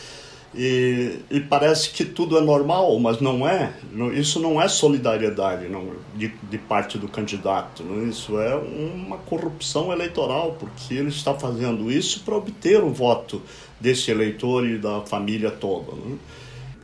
e, 0.55 1.19
e, 1.31 1.39
parece 1.39 1.89
que 1.89 2.05
tudo 2.05 2.37
é 2.37 2.41
normal, 2.41 2.99
mas 2.99 3.19
não 3.19 3.47
é. 3.47 3.73
Isso 4.13 4.39
não 4.39 4.61
é 4.61 4.67
solidariedade 4.67 5.67
não, 5.67 5.93
de, 6.15 6.31
de 6.49 6.57
parte 6.57 6.97
do 6.97 7.07
candidato. 7.07 7.83
Não, 7.83 8.07
isso 8.07 8.39
é 8.39 8.55
uma 8.55 9.17
corrupção 9.17 9.91
eleitoral, 9.91 10.55
porque 10.59 10.93
ele 10.93 11.09
está 11.09 11.33
fazendo 11.33 11.91
isso 11.91 12.21
para 12.23 12.35
obter 12.35 12.83
o 12.83 12.89
voto 12.89 13.41
desse 13.79 14.11
eleitor 14.11 14.67
e 14.67 14.77
da 14.77 15.01
família 15.01 15.49
toda. 15.49 15.91
Não? 15.91 16.19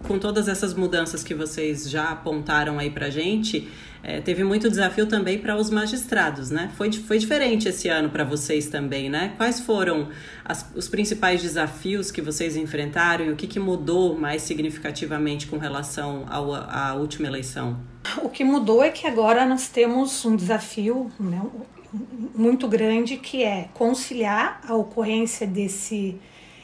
Com 0.04 0.18
todas 0.18 0.48
essas 0.48 0.74
mudanças 0.74 1.24
que 1.24 1.34
vocês 1.34 1.90
já 1.90 2.10
apontaram 2.10 2.80
aí 2.80 2.90
para 2.90 3.10
gente, 3.10 3.70
é, 4.02 4.22
teve 4.22 4.44
muito 4.44 4.70
desafio 4.70 5.06
também 5.06 5.38
para 5.38 5.58
os 5.58 5.70
magistrados, 5.70 6.50
né? 6.50 6.72
Foi, 6.78 6.92
foi 6.92 7.18
diferente 7.18 7.68
esse 7.68 7.90
ano 7.90 8.10
para 8.10 8.24
vocês 8.24 8.68
também, 8.68 9.10
né? 9.10 9.34
Quais 9.36 9.60
foram 9.60 10.08
as, 10.46 10.66
os 10.74 10.88
principais 10.88 11.42
desafios 11.42 12.10
que 12.12 12.22
vocês 12.22 12.56
enfrentaram 12.56 13.26
e 13.26 13.32
o 13.32 13.36
que, 13.36 13.46
que 13.46 13.60
mudou 13.60 14.18
mais 14.18 14.42
significativamente 14.42 15.48
com 15.48 15.58
relação 15.58 16.26
ao, 16.30 16.54
à 16.54 16.94
última 16.94 17.28
eleição? 17.28 17.78
O 18.24 18.30
que 18.30 18.44
mudou 18.44 18.82
é 18.82 18.90
que 18.90 19.06
agora 19.06 19.46
nós 19.46 19.68
temos 19.68 20.24
um 20.24 20.36
desafio 20.36 21.12
né, 21.20 21.42
muito 22.34 22.68
grande 22.68 23.18
que 23.18 23.44
é 23.44 23.68
conciliar 23.74 24.62
a 24.66 24.76
ocorrência 24.76 25.46
desse 25.46 26.16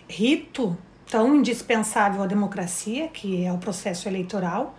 rito 0.07 0.77
tão 1.09 1.35
indispensável 1.35 2.23
à 2.23 2.27
democracia, 2.27 3.07
que 3.07 3.45
é 3.45 3.51
o 3.51 3.57
processo 3.57 4.07
eleitoral, 4.07 4.75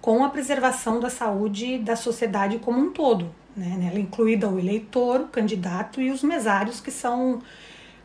com 0.00 0.24
a 0.24 0.28
preservação 0.28 1.00
da 1.00 1.10
saúde 1.10 1.78
da 1.78 1.96
sociedade 1.96 2.58
como 2.58 2.78
um 2.78 2.92
todo, 2.92 3.34
né? 3.56 3.76
Nela 3.78 3.98
incluída 3.98 4.48
o 4.48 4.58
eleitor, 4.58 5.22
o 5.22 5.28
candidato 5.28 6.00
e 6.00 6.10
os 6.10 6.22
mesários 6.22 6.80
que 6.80 6.90
são 6.90 7.40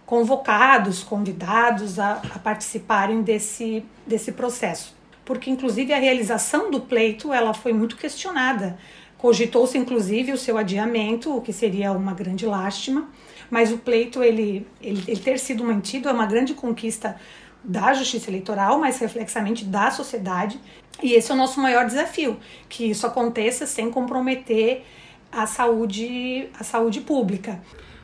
convocados, 0.05 1.03
convidados 1.03 1.99
a, 1.99 2.13
a 2.35 2.39
participarem 2.39 3.21
desse, 3.21 3.85
desse 4.05 4.31
processo. 4.31 4.95
Porque, 5.23 5.49
inclusive, 5.49 5.93
a 5.93 5.97
realização 5.97 6.69
do 6.69 6.81
pleito 6.81 7.31
ela 7.31 7.53
foi 7.53 7.71
muito 7.71 7.95
questionada. 7.95 8.77
Cogitou-se, 9.17 9.77
inclusive, 9.77 10.33
o 10.33 10.37
seu 10.37 10.57
adiamento, 10.57 11.37
o 11.37 11.41
que 11.41 11.53
seria 11.53 11.91
uma 11.91 12.13
grande 12.13 12.45
lástima, 12.45 13.07
mas 13.49 13.71
o 13.71 13.77
pleito, 13.77 14.23
ele, 14.23 14.67
ele, 14.81 15.03
ele 15.07 15.19
ter 15.19 15.37
sido 15.37 15.63
mantido 15.63 16.09
é 16.09 16.11
uma 16.11 16.25
grande 16.25 16.53
conquista 16.53 17.15
da 17.63 17.93
justiça 17.93 18.29
eleitoral, 18.29 18.79
mas 18.79 18.99
reflexamente 18.99 19.65
da 19.65 19.91
sociedade. 19.91 20.59
E 21.01 21.13
esse 21.13 21.31
é 21.31 21.33
o 21.33 21.37
nosso 21.37 21.59
maior 21.59 21.85
desafio, 21.85 22.39
que 22.67 22.89
isso 22.89 23.05
aconteça 23.07 23.65
sem 23.65 23.89
comprometer 23.89 24.85
a 25.31 25.47
saúde, 25.47 26.49
a 26.59 26.63
saúde 26.63 27.01
pública. 27.01 27.61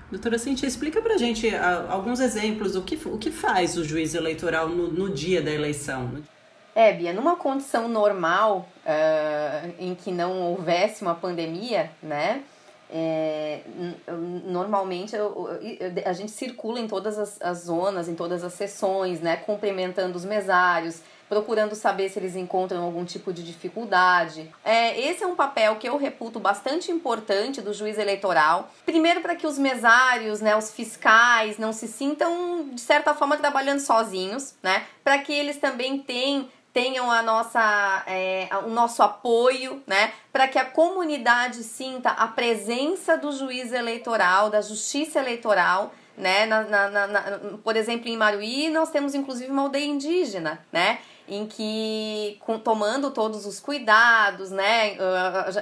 Doutora 0.09 0.39
Cintia, 0.39 0.67
explica 0.67 1.01
pra 1.01 1.17
gente 1.17 1.53
alguns 1.89 2.21
exemplos, 2.21 2.75
o 2.75 2.81
que, 2.81 2.95
o 3.07 3.17
que 3.17 3.29
faz 3.29 3.77
o 3.77 3.83
juiz 3.83 4.15
eleitoral 4.15 4.69
no, 4.69 4.87
no 4.87 5.09
dia 5.09 5.41
da 5.41 5.51
eleição? 5.51 6.23
É, 6.73 6.93
Bia, 6.93 7.11
numa 7.11 7.35
condição 7.35 7.89
normal, 7.89 8.69
uh, 8.85 9.73
em 9.79 9.95
que 9.95 10.11
não 10.11 10.39
houvesse 10.43 11.01
uma 11.01 11.15
pandemia, 11.15 11.91
né, 12.01 12.43
é, 12.89 13.61
normalmente 14.45 15.15
eu, 15.15 15.59
eu, 15.61 16.03
a 16.05 16.13
gente 16.13 16.31
circula 16.31 16.79
em 16.79 16.87
todas 16.87 17.19
as, 17.19 17.41
as, 17.41 17.57
zonas, 17.65 18.07
em 18.07 18.15
todas 18.15 18.43
as 18.43 18.53
sessões, 18.53 19.19
né, 19.19 19.35
cumprimentando 19.37 20.15
os 20.15 20.23
mesários, 20.23 21.01
procurando 21.27 21.75
saber 21.75 22.07
se 22.09 22.17
eles 22.17 22.35
encontram 22.35 22.81
algum 22.81 23.03
tipo 23.03 23.33
de 23.33 23.43
dificuldade. 23.43 24.49
É, 24.63 24.97
esse 24.99 25.23
é 25.23 25.27
um 25.27 25.35
papel 25.35 25.75
que 25.75 25.87
eu 25.87 25.97
reputo 25.97 26.39
bastante 26.39 26.89
importante 26.89 27.61
do 27.61 27.73
juiz 27.73 27.97
eleitoral. 27.97 28.71
Primeiro, 28.85 29.19
para 29.19 29.35
que 29.35 29.45
os 29.45 29.57
mesários, 29.57 30.39
né, 30.39 30.55
os 30.55 30.71
fiscais, 30.71 31.57
não 31.57 31.73
se 31.73 31.87
sintam, 31.87 32.69
de 32.71 32.79
certa 32.79 33.13
forma, 33.13 33.35
trabalhando 33.35 33.79
sozinhos, 33.79 34.55
né, 34.63 34.85
para 35.03 35.17
que 35.19 35.33
eles 35.33 35.57
também 35.57 35.99
tenham 35.99 36.47
tenham 36.77 37.11
a 37.11 37.23
nossa, 37.23 38.03
é, 38.05 38.47
o 38.63 38.69
nosso 38.69 39.01
apoio, 39.01 39.81
né? 39.87 40.13
Para 40.31 40.47
que 40.47 40.59
a 40.59 40.65
comunidade 40.65 41.63
sinta 41.63 42.11
a 42.11 42.27
presença 42.27 43.17
do 43.17 43.31
juiz 43.31 43.73
eleitoral, 43.73 44.51
da 44.51 44.61
justiça 44.61 45.17
eleitoral, 45.17 45.91
né? 46.15 46.45
Na, 46.45 46.61
na, 46.61 47.07
na, 47.07 47.21
por 47.63 47.75
exemplo, 47.75 48.07
em 48.07 48.15
Maruí, 48.15 48.69
nós 48.69 48.91
temos 48.91 49.15
inclusive 49.15 49.51
uma 49.51 49.63
aldeia 49.63 49.87
indígena, 49.87 50.63
né? 50.71 50.99
em 51.27 51.45
que, 51.45 52.37
com, 52.39 52.57
tomando 52.57 53.11
todos 53.11 53.45
os 53.45 53.59
cuidados, 53.59 54.49
né, 54.49 54.95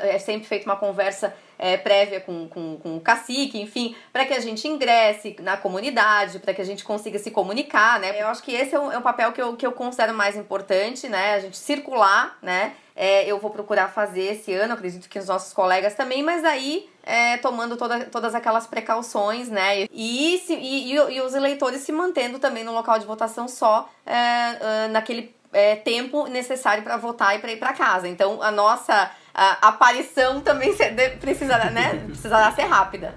é 0.04 0.20
sempre 0.20 0.48
feita 0.48 0.66
uma 0.66 0.76
conversa 0.76 1.36
é, 1.58 1.78
prévia 1.78 2.20
com, 2.20 2.48
com, 2.48 2.78
com 2.78 2.98
o 2.98 3.02
cacique, 3.02 3.62
enfim, 3.62 3.96
para 4.12 4.26
que 4.26 4.34
a 4.34 4.40
gente 4.40 4.68
ingresse 4.68 5.36
na 5.42 5.58
comunidade, 5.58 6.40
para 6.40 6.54
que 6.54 6.62
a 6.62 6.66
gente 6.66 6.84
consiga 6.84 7.20
se 7.20 7.32
comunicar, 7.32 8.00
né. 8.00 8.22
Eu 8.22 8.28
acho 8.28 8.44
que 8.44 8.54
esse 8.54 8.76
é 8.76 8.80
o, 8.80 8.92
é 8.92 8.98
o 8.98 9.02
papel 9.02 9.32
que 9.32 9.42
eu, 9.42 9.56
que 9.56 9.66
eu 9.66 9.72
considero 9.72 10.14
mais 10.14 10.36
importante, 10.36 11.08
né, 11.08 11.36
a 11.36 11.40
gente 11.40 11.58
circular, 11.58 12.38
né, 12.42 12.74
é, 12.96 13.30
eu 13.30 13.40
vou 13.40 13.52
procurar 13.52 13.90
fazer 13.90 14.34
esse 14.34 14.54
ano, 14.54 14.74
acredito 14.74 15.10
que 15.10 15.20
os 15.20 15.28
nossos 15.28 15.52
colegas 15.52 15.96
também, 15.96 16.24
mas 16.24 16.46
aí 16.46 16.90
é, 17.04 17.38
tomando 17.38 17.76
toda, 17.76 18.06
todas 18.06 18.34
aquelas 18.34 18.66
precauções, 18.66 19.50
né? 19.50 19.86
E, 19.92 20.42
se, 20.46 20.54
e, 20.54 20.94
e, 20.94 21.22
os 21.22 21.36
eleitores 21.36 21.82
se 21.82 21.92
mantendo 21.92 22.40
também 22.40 22.64
no 22.64 22.72
local 22.72 22.98
de 22.98 23.06
votação 23.06 23.48
só 23.48 23.90
é, 24.06 24.88
naquele 24.88 25.36
é, 25.52 25.76
tempo 25.76 26.28
necessário 26.28 26.84
para 26.84 26.98
votar 26.98 27.36
e 27.36 27.40
para 27.40 27.52
ir 27.52 27.58
para 27.58 27.74
casa. 27.74 28.08
Então 28.08 28.42
a 28.42 28.50
nossa 28.50 29.12
a, 29.36 29.68
aparição 29.68 30.40
também 30.40 30.74
precisa, 31.20 31.58
né, 31.70 32.08
ser 32.54 32.64
rápida. 32.64 33.14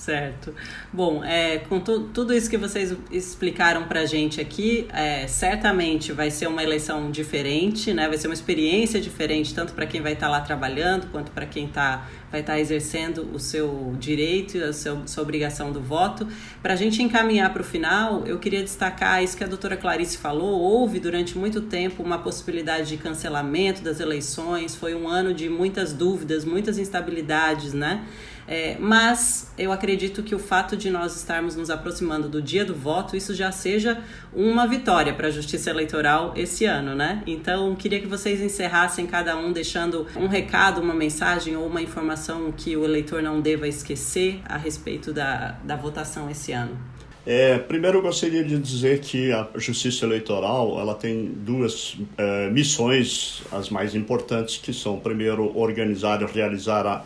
Certo. 0.00 0.54
Bom, 0.90 1.22
é, 1.22 1.58
com 1.58 1.78
tu, 1.78 2.04
tudo 2.04 2.32
isso 2.32 2.48
que 2.48 2.56
vocês 2.56 2.96
explicaram 3.10 3.84
pra 3.84 4.06
gente 4.06 4.40
aqui, 4.40 4.88
é, 4.94 5.26
certamente 5.26 6.10
vai 6.10 6.30
ser 6.30 6.46
uma 6.46 6.62
eleição 6.62 7.10
diferente, 7.10 7.92
né? 7.92 8.08
Vai 8.08 8.16
ser 8.16 8.26
uma 8.26 8.32
experiência 8.32 8.98
diferente, 8.98 9.54
tanto 9.54 9.74
para 9.74 9.84
quem 9.84 10.00
vai 10.00 10.14
estar 10.14 10.28
tá 10.28 10.32
lá 10.32 10.40
trabalhando, 10.40 11.10
quanto 11.12 11.30
para 11.32 11.44
quem 11.44 11.68
tá, 11.68 12.08
vai 12.30 12.40
estar 12.40 12.54
tá 12.54 12.58
exercendo 12.58 13.30
o 13.34 13.38
seu 13.38 13.94
direito 13.98 14.56
e 14.56 14.62
a 14.62 14.72
seu, 14.72 15.06
sua 15.06 15.22
obrigação 15.22 15.70
do 15.70 15.82
voto. 15.82 16.26
Para 16.62 16.72
a 16.72 16.76
gente 16.76 17.02
encaminhar 17.02 17.52
para 17.52 17.60
o 17.60 17.64
final, 17.64 18.26
eu 18.26 18.38
queria 18.38 18.62
destacar 18.62 19.22
isso 19.22 19.36
que 19.36 19.44
a 19.44 19.46
doutora 19.46 19.76
Clarice 19.76 20.16
falou. 20.16 20.60
Houve 20.60 20.98
durante 20.98 21.36
muito 21.36 21.60
tempo 21.60 22.02
uma 22.02 22.18
possibilidade 22.18 22.88
de 22.88 22.96
cancelamento 22.96 23.82
das 23.82 24.00
eleições, 24.00 24.74
foi 24.74 24.94
um 24.94 25.06
ano 25.06 25.34
de 25.34 25.50
muitas 25.50 25.92
dúvidas, 25.92 26.42
muitas 26.42 26.78
instabilidades, 26.78 27.74
né? 27.74 28.02
É, 28.50 28.76
mas 28.80 29.52
eu 29.56 29.70
acredito 29.70 30.24
que 30.24 30.34
o 30.34 30.38
fato 30.40 30.76
de 30.76 30.90
nós 30.90 31.14
estarmos 31.14 31.54
nos 31.54 31.70
aproximando 31.70 32.28
do 32.28 32.42
dia 32.42 32.64
do 32.64 32.74
voto, 32.74 33.16
isso 33.16 33.32
já 33.32 33.52
seja 33.52 34.02
uma 34.34 34.66
vitória 34.66 35.14
para 35.14 35.28
a 35.28 35.30
justiça 35.30 35.70
eleitoral 35.70 36.34
esse 36.36 36.64
ano, 36.64 36.96
né? 36.96 37.22
Então, 37.28 37.76
queria 37.76 38.00
que 38.00 38.08
vocês 38.08 38.40
encerrassem 38.40 39.06
cada 39.06 39.36
um 39.36 39.52
deixando 39.52 40.04
um 40.16 40.26
recado, 40.26 40.80
uma 40.80 40.92
mensagem 40.92 41.56
ou 41.56 41.64
uma 41.64 41.80
informação 41.80 42.50
que 42.50 42.76
o 42.76 42.84
eleitor 42.84 43.22
não 43.22 43.40
deva 43.40 43.68
esquecer 43.68 44.40
a 44.44 44.56
respeito 44.56 45.12
da, 45.12 45.52
da 45.62 45.76
votação 45.76 46.28
esse 46.28 46.50
ano. 46.50 46.76
É, 47.24 47.56
primeiro 47.56 47.98
eu 47.98 48.02
gostaria 48.02 48.42
de 48.42 48.58
dizer 48.58 48.98
que 48.98 49.30
a 49.30 49.46
Justiça 49.54 50.06
Eleitoral 50.06 50.80
ela 50.80 50.96
tem 50.96 51.26
duas 51.26 51.96
é, 52.18 52.50
missões 52.50 53.44
as 53.52 53.70
mais 53.70 53.94
importantes 53.94 54.56
que 54.56 54.72
são 54.72 54.98
primeiro 54.98 55.56
organizar 55.56 56.22
e 56.22 56.24
realizar 56.24 56.84
a 56.84 57.04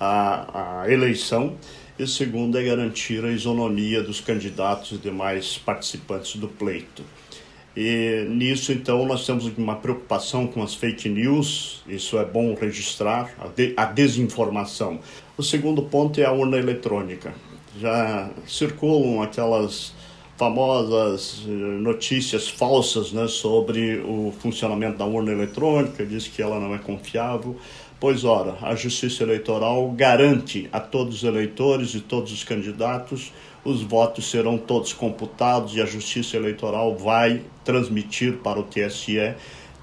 a, 0.00 0.80
a 0.82 0.90
eleição 0.90 1.56
e 1.98 2.06
segundo 2.06 2.58
é 2.58 2.62
garantir 2.64 3.22
a 3.22 3.30
isonomia 3.30 4.02
dos 4.02 4.20
candidatos 4.20 4.92
e 4.92 4.96
demais 4.96 5.58
participantes 5.58 6.36
do 6.36 6.48
pleito. 6.48 7.04
E 7.76 8.26
nisso, 8.28 8.72
então, 8.72 9.06
nós 9.06 9.24
temos 9.26 9.46
uma 9.56 9.76
preocupação 9.76 10.46
com 10.46 10.62
as 10.62 10.74
fake 10.74 11.08
news, 11.08 11.82
isso 11.86 12.18
é 12.18 12.24
bom 12.24 12.54
registrar, 12.54 13.30
a, 13.38 13.46
de, 13.48 13.74
a 13.76 13.84
desinformação. 13.84 14.98
O 15.36 15.42
segundo 15.42 15.82
ponto 15.82 16.20
é 16.20 16.24
a 16.24 16.32
urna 16.32 16.56
eletrônica. 16.56 17.32
Já 17.78 18.30
circulam 18.46 19.22
aquelas 19.22 19.92
famosas 20.40 21.42
eh, 21.46 21.50
notícias 21.50 22.48
falsas 22.48 23.12
né, 23.12 23.28
sobre 23.28 23.98
o 23.98 24.32
funcionamento 24.40 24.96
da 24.96 25.04
urna 25.04 25.32
eletrônica, 25.32 26.06
diz 26.06 26.26
que 26.28 26.40
ela 26.40 26.58
não 26.58 26.74
é 26.74 26.78
confiável. 26.78 27.58
Pois 28.00 28.24
ora, 28.24 28.56
a 28.62 28.74
Justiça 28.74 29.22
Eleitoral 29.22 29.86
garante 29.90 30.66
a 30.72 30.80
todos 30.80 31.16
os 31.16 31.24
eleitores 31.24 31.94
e 31.94 32.00
todos 32.00 32.32
os 32.32 32.42
candidatos 32.42 33.30
os 33.62 33.82
votos 33.82 34.30
serão 34.30 34.56
todos 34.56 34.94
computados 34.94 35.76
e 35.76 35.82
a 35.82 35.84
Justiça 35.84 36.38
Eleitoral 36.38 36.96
vai 36.96 37.42
transmitir 37.62 38.38
para 38.38 38.58
o 38.58 38.62
TSE 38.62 39.34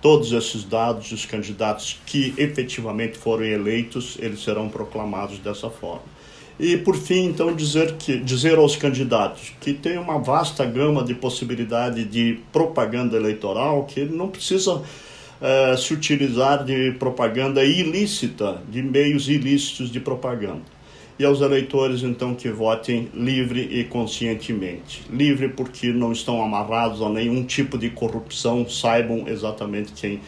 todos 0.02 0.32
esses 0.32 0.64
dados 0.64 1.12
dos 1.12 1.24
candidatos 1.24 2.00
que 2.04 2.34
efetivamente 2.36 3.16
foram 3.16 3.46
eleitos, 3.46 4.18
eles 4.20 4.44
serão 4.44 4.70
proclamados 4.70 5.38
dessa 5.38 5.70
forma. 5.70 6.17
E, 6.60 6.76
por 6.78 6.96
fim, 6.96 7.26
então, 7.26 7.56
dizer, 7.56 7.94
que, 7.98 8.18
dizer 8.18 8.58
aos 8.58 8.76
candidatos 8.76 9.54
que 9.62 9.74
tem 9.74 9.98
uma 9.98 10.18
vasta 10.18 10.66
gama 10.66 11.04
de 11.04 11.14
possibilidade 11.14 12.04
de 12.04 12.40
propaganda 12.52 13.16
eleitoral, 13.16 13.86
que 13.86 14.00
ele 14.00 14.16
não 14.16 14.28
precisa 14.28 14.74
uh, 14.74 15.78
se 15.78 15.94
utilizar 15.94 16.64
de 16.66 16.94
propaganda 16.94 17.64
ilícita, 17.64 18.60
de 18.70 18.82
meios 18.82 19.30
ilícitos 19.30 19.92
de 19.92 20.00
propaganda. 20.00 20.78
E 21.20 21.26
aos 21.26 21.42
eleitores, 21.42 22.02
então, 22.04 22.34
que 22.34 22.50
votem 22.50 23.10
livre 23.14 23.62
e 23.62 23.84
conscientemente. 23.84 25.04
Livre 25.12 25.50
porque 25.50 25.92
não 25.92 26.12
estão 26.12 26.44
amarrados 26.44 27.02
a 27.02 27.10
nenhum 27.10 27.44
tipo 27.44 27.78
de 27.78 27.90
corrupção, 27.90 28.68
saibam 28.68 29.28
exatamente 29.28 29.94
quem 29.94 30.22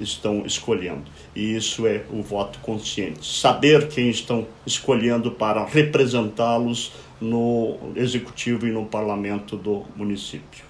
estão 0.00 0.44
escolhendo. 0.46 1.04
E 1.34 1.56
isso 1.56 1.86
é 1.86 2.04
o 2.10 2.22
voto 2.22 2.58
consciente. 2.60 3.24
Saber 3.24 3.88
quem 3.88 4.10
estão 4.10 4.46
escolhendo 4.66 5.30
para 5.30 5.64
representá-los 5.64 6.92
no 7.20 7.78
executivo 7.94 8.66
e 8.66 8.70
no 8.70 8.86
parlamento 8.86 9.56
do 9.56 9.84
município. 9.94 10.64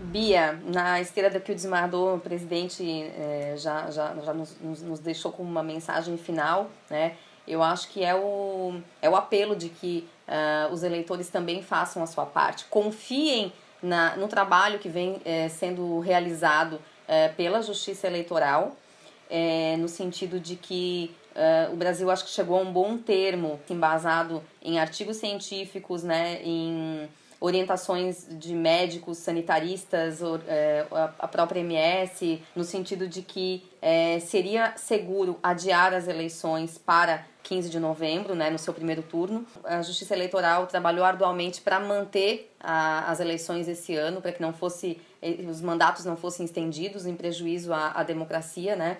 Bia, 0.00 0.60
na 0.66 1.00
esteira 1.00 1.28
do 1.28 1.40
que 1.40 1.50
o 1.50 1.54
desembargador 1.54 2.18
presidente 2.20 2.84
é, 2.84 3.54
já, 3.56 3.90
já, 3.90 4.14
já 4.24 4.32
nos, 4.32 4.56
nos, 4.60 5.00
deixou 5.00 5.32
como 5.32 5.50
uma 5.50 5.62
mensagem 5.62 6.16
final, 6.16 6.70
né? 6.88 7.14
eu 7.48 7.62
acho 7.62 7.88
que 7.88 8.04
é 8.04 8.14
o, 8.14 8.80
é 9.00 9.08
o 9.08 9.16
apelo 9.16 9.56
de 9.56 9.70
que 9.70 10.06
uh, 10.28 10.72
os 10.72 10.82
eleitores 10.82 11.28
também 11.28 11.62
façam 11.62 12.02
a 12.02 12.06
sua 12.06 12.26
parte. 12.26 12.66
Confiem 12.66 13.52
na, 13.82 14.16
no 14.16 14.28
trabalho 14.28 14.78
que 14.78 14.88
vem 14.88 15.20
é, 15.24 15.48
sendo 15.48 15.98
realizado 16.00 16.78
é, 17.08 17.28
pela 17.28 17.62
Justiça 17.62 18.06
Eleitoral, 18.06 18.76
é, 19.30 19.76
no 19.78 19.88
sentido 19.88 20.38
de 20.38 20.54
que 20.54 21.14
é, 21.34 21.68
o 21.72 21.76
Brasil 21.76 22.10
acho 22.10 22.24
que 22.24 22.30
chegou 22.30 22.58
a 22.58 22.62
um 22.62 22.72
bom 22.72 22.98
termo, 22.98 23.58
embasado 23.70 24.42
em 24.62 24.78
artigos 24.78 25.16
científicos, 25.16 26.02
né, 26.02 26.40
em 26.44 27.08
orientações 27.40 28.26
de 28.30 28.54
médicos, 28.54 29.18
sanitaristas, 29.18 30.20
é, 30.48 30.84
a 31.18 31.28
própria 31.28 31.60
MS, 31.60 32.42
no 32.54 32.64
sentido 32.64 33.06
de 33.06 33.22
que 33.22 33.64
é, 33.80 34.18
seria 34.18 34.74
seguro 34.76 35.38
adiar 35.42 35.94
as 35.94 36.08
eleições 36.08 36.78
para 36.78 37.24
15 37.44 37.70
de 37.70 37.78
novembro, 37.78 38.34
né, 38.34 38.50
no 38.50 38.58
seu 38.58 38.74
primeiro 38.74 39.02
turno. 39.02 39.46
A 39.64 39.80
Justiça 39.82 40.14
Eleitoral 40.14 40.66
trabalhou 40.66 41.04
arduamente 41.04 41.60
para 41.60 41.78
manter 41.78 42.52
a, 42.60 43.10
as 43.10 43.20
eleições 43.20 43.68
esse 43.68 43.94
ano, 43.94 44.20
para 44.20 44.32
que 44.32 44.42
não 44.42 44.52
fosse 44.52 45.00
eh, 45.22 45.46
os 45.48 45.60
mandatos 45.60 46.04
não 46.04 46.16
fossem 46.16 46.44
estendidos 46.44 47.06
em 47.06 47.14
prejuízo 47.14 47.72
à, 47.72 47.92
à 47.92 48.02
democracia, 48.02 48.74
né? 48.76 48.98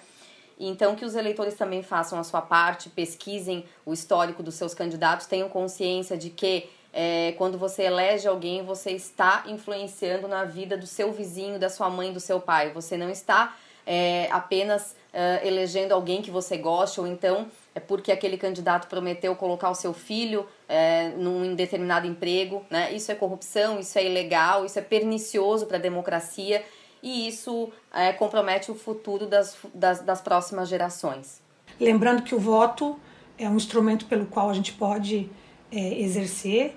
Então, 0.61 0.97
que 0.97 1.05
os 1.05 1.15
eleitores 1.15 1.55
também 1.55 1.83
façam 1.83 2.19
a 2.19 2.25
sua 2.25 2.43
parte, 2.43 2.89
pesquisem 2.89 3.65
o 3.87 3.93
histórico 3.93 4.43
dos 4.43 4.57
seus 4.57 4.75
candidatos, 4.75 5.27
tenham 5.27 5.49
consciência 5.49 6.17
de 6.17 6.31
que 6.31 6.69
é, 6.93 7.33
quando 7.37 7.59
você 7.59 7.85
elege 7.85 8.27
alguém, 8.27 8.65
você 8.65 8.93
está 8.93 9.45
influenciando 9.47 10.27
na 10.27 10.45
vida 10.45 10.77
do 10.77 10.87
seu 10.87 11.13
vizinho, 11.13 11.59
da 11.59 11.69
sua 11.69 11.91
mãe, 11.91 12.13
do 12.13 12.21
seu 12.21 12.41
pai. 12.41 12.71
Você 12.73 12.97
não 12.97 13.11
está 13.11 13.57
é, 13.87 14.29
apenas 14.31 14.97
é, 15.13 15.47
elegendo 15.47 15.93
alguém 15.93 16.21
que 16.21 16.31
você 16.31 16.57
goste, 16.57 17.01
ou 17.01 17.07
então 17.07 17.47
é 17.75 17.81
porque 17.81 18.11
aquele 18.11 18.37
candidato 18.37 18.89
prometeu 18.89 19.35
colocar 19.37 19.71
o 19.71 19.75
seu 19.75 19.93
filho 19.93 20.47
é, 20.69 21.11
num 21.11 21.55
determinado 21.55 22.07
emprego. 22.07 22.65
Né? 22.69 22.93
Isso 22.93 23.13
é 23.13 23.15
corrupção, 23.15 23.79
isso 23.79 23.99
é 23.99 24.05
ilegal, 24.05 24.65
isso 24.65 24.79
é 24.79 24.83
pernicioso 24.83 25.67
para 25.67 25.77
a 25.77 25.81
democracia 25.81 26.65
e 27.03 27.29
isso 27.29 27.71
é, 27.93 28.13
compromete 28.13 28.71
o 28.71 28.75
futuro 28.75 29.27
das, 29.27 29.57
das, 29.73 30.01
das 30.01 30.21
próximas 30.21 30.69
gerações. 30.69 31.41
Lembrando 31.79 32.23
que 32.23 32.35
o 32.35 32.39
voto 32.39 32.99
é 33.39 33.49
um 33.49 33.57
instrumento 33.57 34.07
pelo 34.07 34.27
qual 34.27 34.51
a 34.51 34.55
gente 34.55 34.73
pode 34.73 35.31
é, 35.71 36.01
exercer 36.01 36.77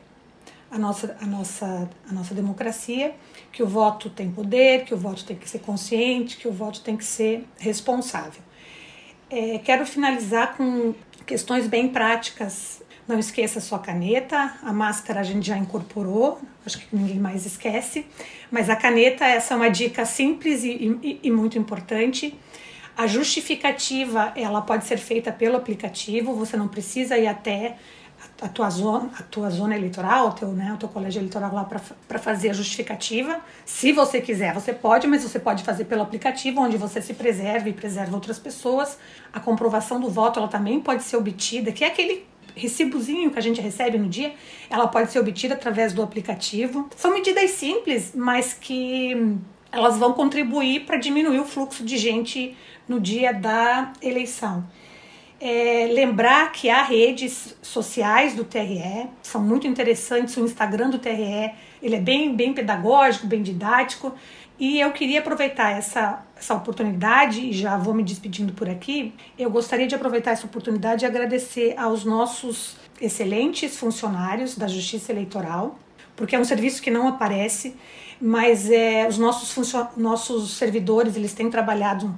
a 0.72 0.80
nossa, 0.80 1.18
a, 1.22 1.26
nossa, 1.26 1.90
a 2.10 2.14
nossa 2.14 2.34
democracia, 2.34 3.14
que 3.52 3.62
o 3.62 3.68
voto 3.68 4.10
tem 4.10 4.32
poder, 4.32 4.86
que 4.86 4.94
o 4.94 4.98
voto 4.98 5.26
tem 5.26 5.36
que 5.36 5.50
ser 5.50 5.60
consciente, 5.60 6.38
que 6.38 6.48
o 6.48 6.52
voto 6.52 6.80
tem 6.80 6.96
que 6.96 7.04
ser 7.04 7.46
responsável. 7.60 8.42
É, 9.30 9.60
quero 9.60 9.86
finalizar 9.86 10.56
com 10.56 10.94
questões 11.26 11.68
bem 11.68 11.90
práticas. 11.90 12.82
Não 13.08 13.20
esqueça 13.20 13.60
a 13.60 13.62
sua 13.62 13.80
caneta, 13.80 14.58
a 14.64 14.72
máscara 14.72 15.20
a 15.20 15.24
gente 15.24 15.46
já 15.46 15.58
incorporou, 15.58 16.40
acho 16.66 16.80
que 16.80 16.96
ninguém 16.96 17.20
mais 17.20 17.46
esquece, 17.46 18.06
mas 18.50 18.70
a 18.70 18.76
caneta, 18.76 19.26
essa 19.26 19.54
é 19.54 19.58
uma 19.58 19.70
dica 19.70 20.06
simples 20.06 20.64
e, 20.64 20.98
e, 21.02 21.20
e 21.24 21.32
muito 21.32 21.58
importante. 21.58 22.38
A 22.96 23.08
justificativa, 23.08 24.32
ela 24.36 24.62
pode 24.62 24.86
ser 24.86 24.98
feita 24.98 25.32
pelo 25.32 25.58
aplicativo, 25.58 26.34
você 26.34 26.56
não 26.56 26.68
precisa 26.68 27.18
ir 27.18 27.28
até 27.28 27.76
a 28.42 28.48
tua 28.48 28.70
zona, 28.72 29.12
a 29.20 29.22
tua 29.22 29.52
zona 29.52 29.76
eleitoral, 29.76 30.30
o 30.30 30.32
teu, 30.32 30.48
né, 30.50 30.74
o 30.74 30.78
teu 30.78 30.90
colégio 30.90 31.20
eleitoral 31.20 31.54
lá 31.54 31.64
para 31.64 32.18
fazer 32.18 32.50
a 32.50 32.54
justificativa. 32.54 33.40
Se 33.64 33.92
você 33.92 34.20
quiser, 34.20 34.52
você 34.52 34.74
pode, 34.74 35.06
mas 35.06 35.22
você 35.22 35.40
pode 35.40 35.64
fazer 35.64 35.86
pelo 35.86 36.02
aplicativo, 36.02 36.60
onde 36.60 36.76
você 36.76 37.00
se 37.02 37.14
preserva 37.14 37.70
e 37.70 37.74
preserva 37.74 38.16
outras 38.16 38.40
pessoas. 38.40 38.98
A 39.32 39.40
comprovação 39.40 40.02
do 40.02 40.10
voto, 40.10 40.40
ela 40.40 40.48
também 40.48 40.80
pode 40.80 41.04
ser 41.04 41.18
obtida, 41.18 41.72
que 41.72 41.84
é 41.84 41.88
aquele 41.88 42.26
recibozinho 42.56 43.30
que 43.30 43.38
a 43.38 43.42
gente 43.42 43.62
recebe 43.62 43.98
no 43.98 44.10
dia, 44.10 44.34
ela 44.70 44.88
pode 44.88 45.12
ser 45.12 45.20
obtida 45.20 45.54
através 45.54 45.94
do 45.94 46.02
aplicativo. 46.02 46.90
São 46.98 47.14
medidas 47.14 47.52
simples, 47.52 48.12
mas 48.16 48.54
que 48.54 49.38
elas 49.72 49.98
vão 49.98 50.14
contribuir 50.14 50.86
para 50.86 50.98
diminuir 50.98 51.40
o 51.40 51.46
fluxo 51.46 51.86
de 51.86 51.98
gente 51.98 52.58
no 52.90 53.00
dia 53.00 53.32
da 53.32 53.94
eleição 54.02 54.66
é, 55.42 55.88
lembrar 55.92 56.52
que 56.52 56.70
há 56.70 56.84
redes 56.84 57.58
sociais 57.64 58.36
do 58.36 58.46
TRE, 58.46 59.08
são 59.24 59.42
muito 59.42 59.66
interessantes, 59.66 60.38
o 60.38 60.42
Instagram 60.42 60.92
do 60.92 61.00
TRE, 61.00 61.52
ele 61.82 61.96
é 61.96 62.00
bem, 62.00 62.36
bem 62.36 62.54
pedagógico, 62.54 63.26
bem 63.26 63.42
didático, 63.42 64.14
e 64.60 64.80
eu 64.80 64.92
queria 64.92 65.20
aproveitar 65.20 65.72
essa, 65.72 66.24
essa 66.38 66.54
oportunidade, 66.54 67.42
e 67.42 67.52
já 67.52 67.76
vou 67.76 67.92
me 67.92 68.04
despedindo 68.04 68.54
por 68.54 68.70
aqui, 68.70 69.16
eu 69.36 69.50
gostaria 69.50 69.88
de 69.88 69.96
aproveitar 69.96 70.30
essa 70.30 70.46
oportunidade 70.46 71.04
e 71.04 71.08
agradecer 71.08 71.74
aos 71.76 72.06
nossos 72.06 72.78
excelentes 73.02 73.76
funcionários 73.76 74.56
da 74.56 74.68
Justiça 74.68 75.12
Eleitoral, 75.12 75.80
porque 76.16 76.36
é 76.36 76.40
um 76.40 76.46
serviço 76.46 76.84
que 76.84 76.92
não 76.92 77.08
aparece, 77.08 77.76
mas 78.22 78.70
é, 78.70 79.08
os 79.08 79.18
nossos, 79.18 79.74
nossos 79.98 80.52
servidores 80.52 81.16
eles 81.16 81.34
têm 81.34 81.50
trabalhado 81.50 82.16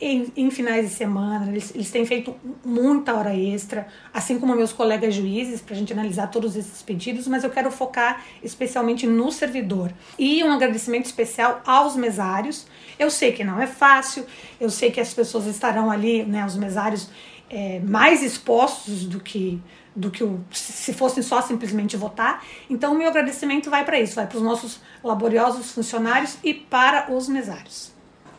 em, 0.00 0.32
em, 0.36 0.50
finais 0.50 0.88
de 0.88 0.94
semana, 0.94 1.50
eles, 1.50 1.74
eles 1.74 1.90
têm 1.90 2.04
feito 2.04 2.34
muita 2.64 3.14
hora 3.14 3.34
extra, 3.34 3.86
assim 4.12 4.38
como 4.38 4.54
meus 4.54 4.72
colegas 4.72 5.14
juízes, 5.14 5.60
para 5.60 5.74
a 5.74 5.78
gente 5.78 5.92
analisar 5.92 6.26
todos 6.26 6.54
esses 6.54 6.82
pedidos, 6.82 7.26
mas 7.26 7.44
eu 7.44 7.50
quero 7.50 7.70
focar 7.70 8.22
especialmente 8.42 9.06
no 9.06 9.32
servidor. 9.32 9.92
E 10.18 10.44
um 10.44 10.52
agradecimento 10.52 11.06
especial 11.06 11.62
aos 11.64 11.96
mesários. 11.96 12.66
Eu 12.98 13.10
sei 13.10 13.32
que 13.32 13.42
não 13.42 13.60
é 13.60 13.66
fácil, 13.66 14.26
eu 14.60 14.68
sei 14.68 14.90
que 14.90 15.00
as 15.00 15.14
pessoas 15.14 15.46
estarão 15.46 15.90
ali, 15.90 16.24
né, 16.24 16.44
os 16.44 16.56
mesários, 16.56 17.08
é, 17.48 17.80
mais 17.80 18.22
expostos 18.22 19.04
do 19.06 19.20
que 19.20 19.60
do 19.94 20.10
que 20.10 20.22
o, 20.22 20.44
se 20.50 20.92
fossem 20.92 21.22
só 21.22 21.40
simplesmente 21.40 21.96
votar. 21.96 22.44
Então, 22.68 22.92
o 22.92 22.98
meu 22.98 23.08
agradecimento 23.08 23.70
vai 23.70 23.82
para 23.82 23.98
isso, 23.98 24.14
vai 24.14 24.26
para 24.26 24.36
os 24.36 24.42
nossos 24.42 24.78
laboriosos 25.02 25.70
funcionários 25.70 26.36
e 26.44 26.52
para 26.52 27.10
os 27.10 27.28
mesários. 27.28 27.95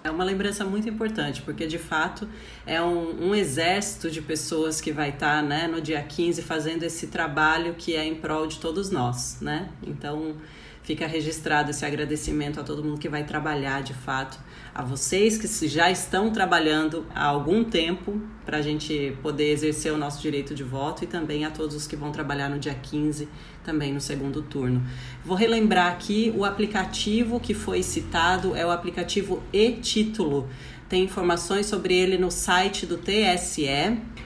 É 0.08 0.12
uma 0.12 0.24
lembrança 0.24 0.64
muito 0.64 0.88
importante, 0.88 1.42
porque 1.42 1.68
de 1.68 1.78
fato 1.78 2.30
é 2.66 2.82
um, 2.82 3.28
um 3.28 3.36
exército 3.36 4.10
de 4.10 4.22
pessoas 4.22 4.80
que 4.80 4.94
vai 4.94 5.10
estar 5.10 5.42
tá, 5.42 5.42
né, 5.42 5.68
no 5.68 5.82
dia 5.82 6.02
15 6.02 6.42
fazendo 6.44 6.84
esse 6.84 7.08
trabalho 7.08 7.76
que 7.78 7.94
é 7.94 8.06
em 8.06 8.16
prol 8.16 8.48
de 8.48 8.58
todos 8.58 8.90
nós, 8.90 9.40
né? 9.42 9.68
Então 9.86 10.38
fica 10.84 11.06
registrado 11.06 11.72
esse 11.72 11.86
agradecimento 11.86 12.62
a 12.62 12.64
todo 12.64 12.82
mundo 12.82 12.98
que 12.98 13.10
vai 13.10 13.26
trabalhar 13.26 13.84
de 13.84 13.94
fato, 13.94 14.40
a 14.74 14.82
vocês 14.82 15.38
que 15.38 15.68
já 15.68 15.92
estão 15.92 16.32
trabalhando 16.32 17.06
há 17.14 17.26
algum 17.26 17.66
tempo 17.66 18.22
para 18.46 18.60
a 18.60 18.62
gente 18.62 19.14
poder 19.22 19.52
exercer 19.52 19.92
o 19.92 19.98
nosso 19.98 20.22
direito 20.22 20.56
de 20.56 20.64
voto 20.64 21.04
e 21.04 21.08
também 21.08 21.44
a 21.44 21.52
todos 21.52 21.76
os 21.76 21.86
que 21.86 21.98
vão 21.98 22.14
trabalhar 22.14 22.48
no 22.48 22.58
dia 22.58 22.74
15 22.74 23.28
também 23.68 23.92
no 23.92 24.00
segundo 24.00 24.42
turno. 24.42 24.82
Vou 25.26 25.36
relembrar 25.36 25.92
aqui 25.92 26.34
o 26.34 26.46
aplicativo 26.46 27.38
que 27.38 27.54
foi 27.54 27.84
citado 27.84 28.56
é 28.56 28.66
o 28.66 28.72
aplicativo 28.72 29.44
e-título. 29.52 30.48
Tem 30.90 31.04
informações 31.04 31.66
sobre 31.66 31.94
ele 31.94 32.18
no 32.18 32.32
site 32.32 32.86
do 32.86 32.98
TSE 32.98 33.68